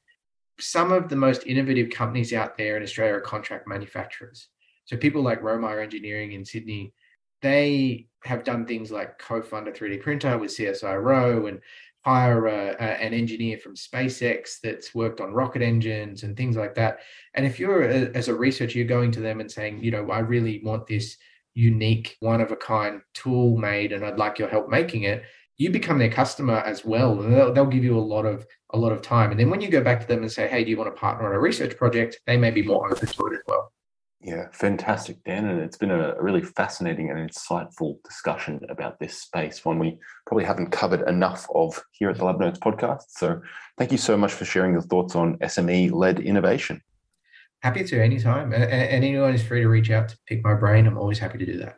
Some 0.59 0.93
of 0.93 1.09
the 1.09 1.17
most 1.17 1.47
innovative 1.47 1.91
companies 1.91 2.33
out 2.33 2.57
there 2.57 2.77
in 2.77 2.83
Australia 2.83 3.15
are 3.15 3.21
contract 3.21 3.69
manufacturers. 3.69 4.49
So 4.87 4.97
people 4.97 5.23
like 5.23 5.43
Romar 5.43 5.83
Engineering 5.83 6.33
in 6.33 6.45
Sydney, 6.45 6.95
they 7.43 8.07
have 8.25 8.45
done 8.45 8.67
things 8.67 8.91
like 8.91 9.19
co-fund 9.19 9.69
a 9.69 9.73
3D 9.73 10.01
printer 10.01 10.39
with 10.39 10.51
CSIRO 10.51 11.49
and 11.49 11.61
hire 12.05 12.47
a, 12.47 12.69
a, 12.79 13.03
an 13.03 13.13
engineer 13.13 13.59
from 13.59 13.75
SpaceX 13.75 14.61
that's 14.63 14.95
worked 14.95 15.21
on 15.21 15.33
rocket 15.33 15.61
engines 15.61 16.23
and 16.23 16.37
things 16.37 16.57
like 16.57 16.75
that. 16.77 17.01
And 17.35 17.45
if 17.45 17.59
you're 17.59 17.83
a, 17.83 18.11
as 18.15 18.29
a 18.29 18.35
researcher, 18.35 18.79
you're 18.79 18.87
going 18.87 19.11
to 19.13 19.21
them 19.21 19.41
and 19.41 19.51
saying, 19.51 19.83
you 19.83 19.91
know, 19.91 20.09
I 20.11 20.21
really 20.21 20.63
want 20.65 20.87
this 20.87 21.17
unique, 21.55 22.17
one 22.21 22.41
of 22.41 22.53
a 22.53 22.57
kind 22.57 23.01
tool 23.13 23.57
made, 23.59 23.93
and 23.93 24.05
I'd 24.05 24.19
like 24.19 24.39
your 24.39 24.49
help 24.49 24.69
making 24.69 25.03
it. 25.03 25.25
You 25.57 25.71
become 25.71 25.99
their 25.99 26.11
customer 26.11 26.59
as 26.59 26.85
well, 26.85 27.21
and 27.21 27.35
they'll, 27.35 27.53
they'll 27.53 27.67
give 27.67 27.83
you 27.83 27.99
a 27.99 28.01
lot 28.01 28.27
of 28.27 28.47
a 28.71 28.79
lot 28.79 28.93
of 28.93 29.01
time. 29.01 29.31
And 29.31 29.41
then 29.41 29.49
when 29.49 29.63
you 29.63 29.69
go 29.69 29.83
back 29.83 30.01
to 30.01 30.07
them 30.07 30.23
and 30.23 30.31
say, 30.31 30.49
"Hey, 30.49 30.65
do 30.65 30.71
you 30.71 30.77
want 30.77 30.95
to 30.95 31.01
partner 31.01 31.27
on 31.27 31.35
a 31.35 31.41
research 31.41 31.77
project?" 31.77 32.21
They 32.27 32.37
may 32.37 32.51
be 32.51 32.63
more 32.63 32.93
open 32.93 33.09
to 33.09 33.27
it 33.27 33.33
as 33.33 33.41
well. 33.49 33.73
Yeah, 34.21 34.47
fantastic, 34.53 35.23
Dan. 35.25 35.47
And 35.47 35.61
it's 35.61 35.77
been 35.77 35.91
a 35.91 36.21
really 36.21 36.43
fascinating 36.43 37.11
and 37.11 37.31
insightful 37.31 38.03
discussion 38.03 38.61
about 38.69 38.99
this 38.99 39.21
space, 39.21 39.65
one 39.65 39.79
we 39.79 39.99
probably 40.27 40.45
haven't 40.45 40.71
covered 40.71 41.07
enough 41.09 41.47
of 41.55 41.83
here 41.93 42.11
at 42.11 42.17
the 42.17 42.25
Lab 42.25 42.41
Notes 42.41 42.59
podcast. 42.59 43.05
So 43.09 43.41
thank 43.79 43.93
you 43.93 43.99
so 43.99 44.17
much 44.17 44.33
for 44.33 44.45
sharing 44.45 44.73
your 44.73 44.83
thoughts 44.83 45.15
on 45.15 45.37
SME 45.39 45.93
led 45.93 46.19
innovation. 46.19 46.81
Happy 47.63 47.85
to 47.85 48.03
anytime. 48.03 48.53
And, 48.53 48.65
and 48.65 49.05
anyone 49.05 49.35
is 49.35 49.43
free 49.43 49.61
to 49.61 49.69
reach 49.69 49.91
out 49.91 50.09
to 50.09 50.19
pick 50.27 50.43
my 50.43 50.55
brain. 50.55 50.87
I'm 50.87 50.99
always 50.99 51.19
happy 51.19 51.39
to 51.39 51.47
do 51.47 51.59
that. 51.59 51.77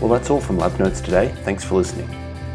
Well, 0.00 0.10
that's 0.10 0.30
all 0.30 0.40
from 0.40 0.58
Lab 0.58 0.78
Notes 0.80 1.00
today. 1.00 1.32
Thanks 1.42 1.62
for 1.62 1.76
listening. 1.76 2.08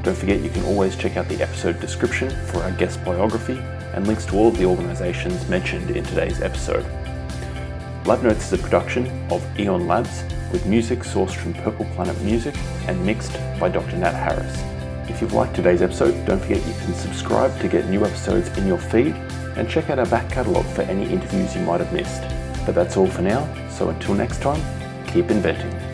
Don't 0.03 0.18
forget 0.18 0.41
you 0.41 0.49
can 0.49 0.64
always 0.66 0.95
check 0.95 1.18
out 1.18 1.30
the 1.30 1.41
episode 1.41 1.80
description 1.80 2.30
for 2.47 2.62
our 2.64 2.72
guest 2.72 3.03
biography 3.05 3.60
and 3.98 4.06
links 4.06 4.28
to 4.28 4.36
all 4.36 4.50
of 4.50 4.58
the 4.58 4.64
organisations 4.64 5.50
mentioned 5.50 5.89
in 5.89 6.04
today's 6.04 6.39
episode. 6.39 6.86
Lab 8.06 8.22
Notes 8.22 8.45
is 8.45 8.54
a 8.54 8.64
production 8.64 9.08
of 9.32 9.43
Eon 9.60 9.88
Labs 9.88 10.24
with 10.52 10.68
music 10.68 11.00
sourced 11.00 11.34
from 11.34 11.56
Purple 11.56 11.86
Planet 11.95 12.16
Music 12.22 12.56
and 12.88 13.04
mixed 13.04 13.34
by 13.60 13.70
Dr. 13.70 13.98
Nat 13.98 14.14
Harris. 14.14 14.62
If 15.10 15.20
you've 15.20 15.34
liked 15.34 15.56
today's 15.56 15.82
episode, 15.82 16.28
don't 16.28 16.39
forget 16.39 16.66
you 16.68 16.74
can 16.74 16.93
subscribe 16.93 17.60
to 17.60 17.68
get 17.68 17.89
new 17.89 18.06
episodes 18.06 18.56
in 18.56 18.68
your 18.68 18.78
feed 18.78 19.16
and 19.56 19.68
check 19.68 19.89
out 19.89 19.98
our 19.98 20.06
back 20.06 20.30
catalogue 20.30 20.68
for 20.68 20.84
any 20.84 21.12
interviews 21.12 21.56
you 21.56 21.62
might 21.64 21.82
have 21.82 21.91
missed. 21.91 22.22
But 22.68 22.76
that's 22.76 22.98
all 22.98 23.08
for 23.08 23.24
now, 23.24 23.52
so 23.68 23.89
until 23.89 24.14
next 24.14 24.43
time, 24.43 24.62
keep 25.08 25.32
inventing. 25.32 25.87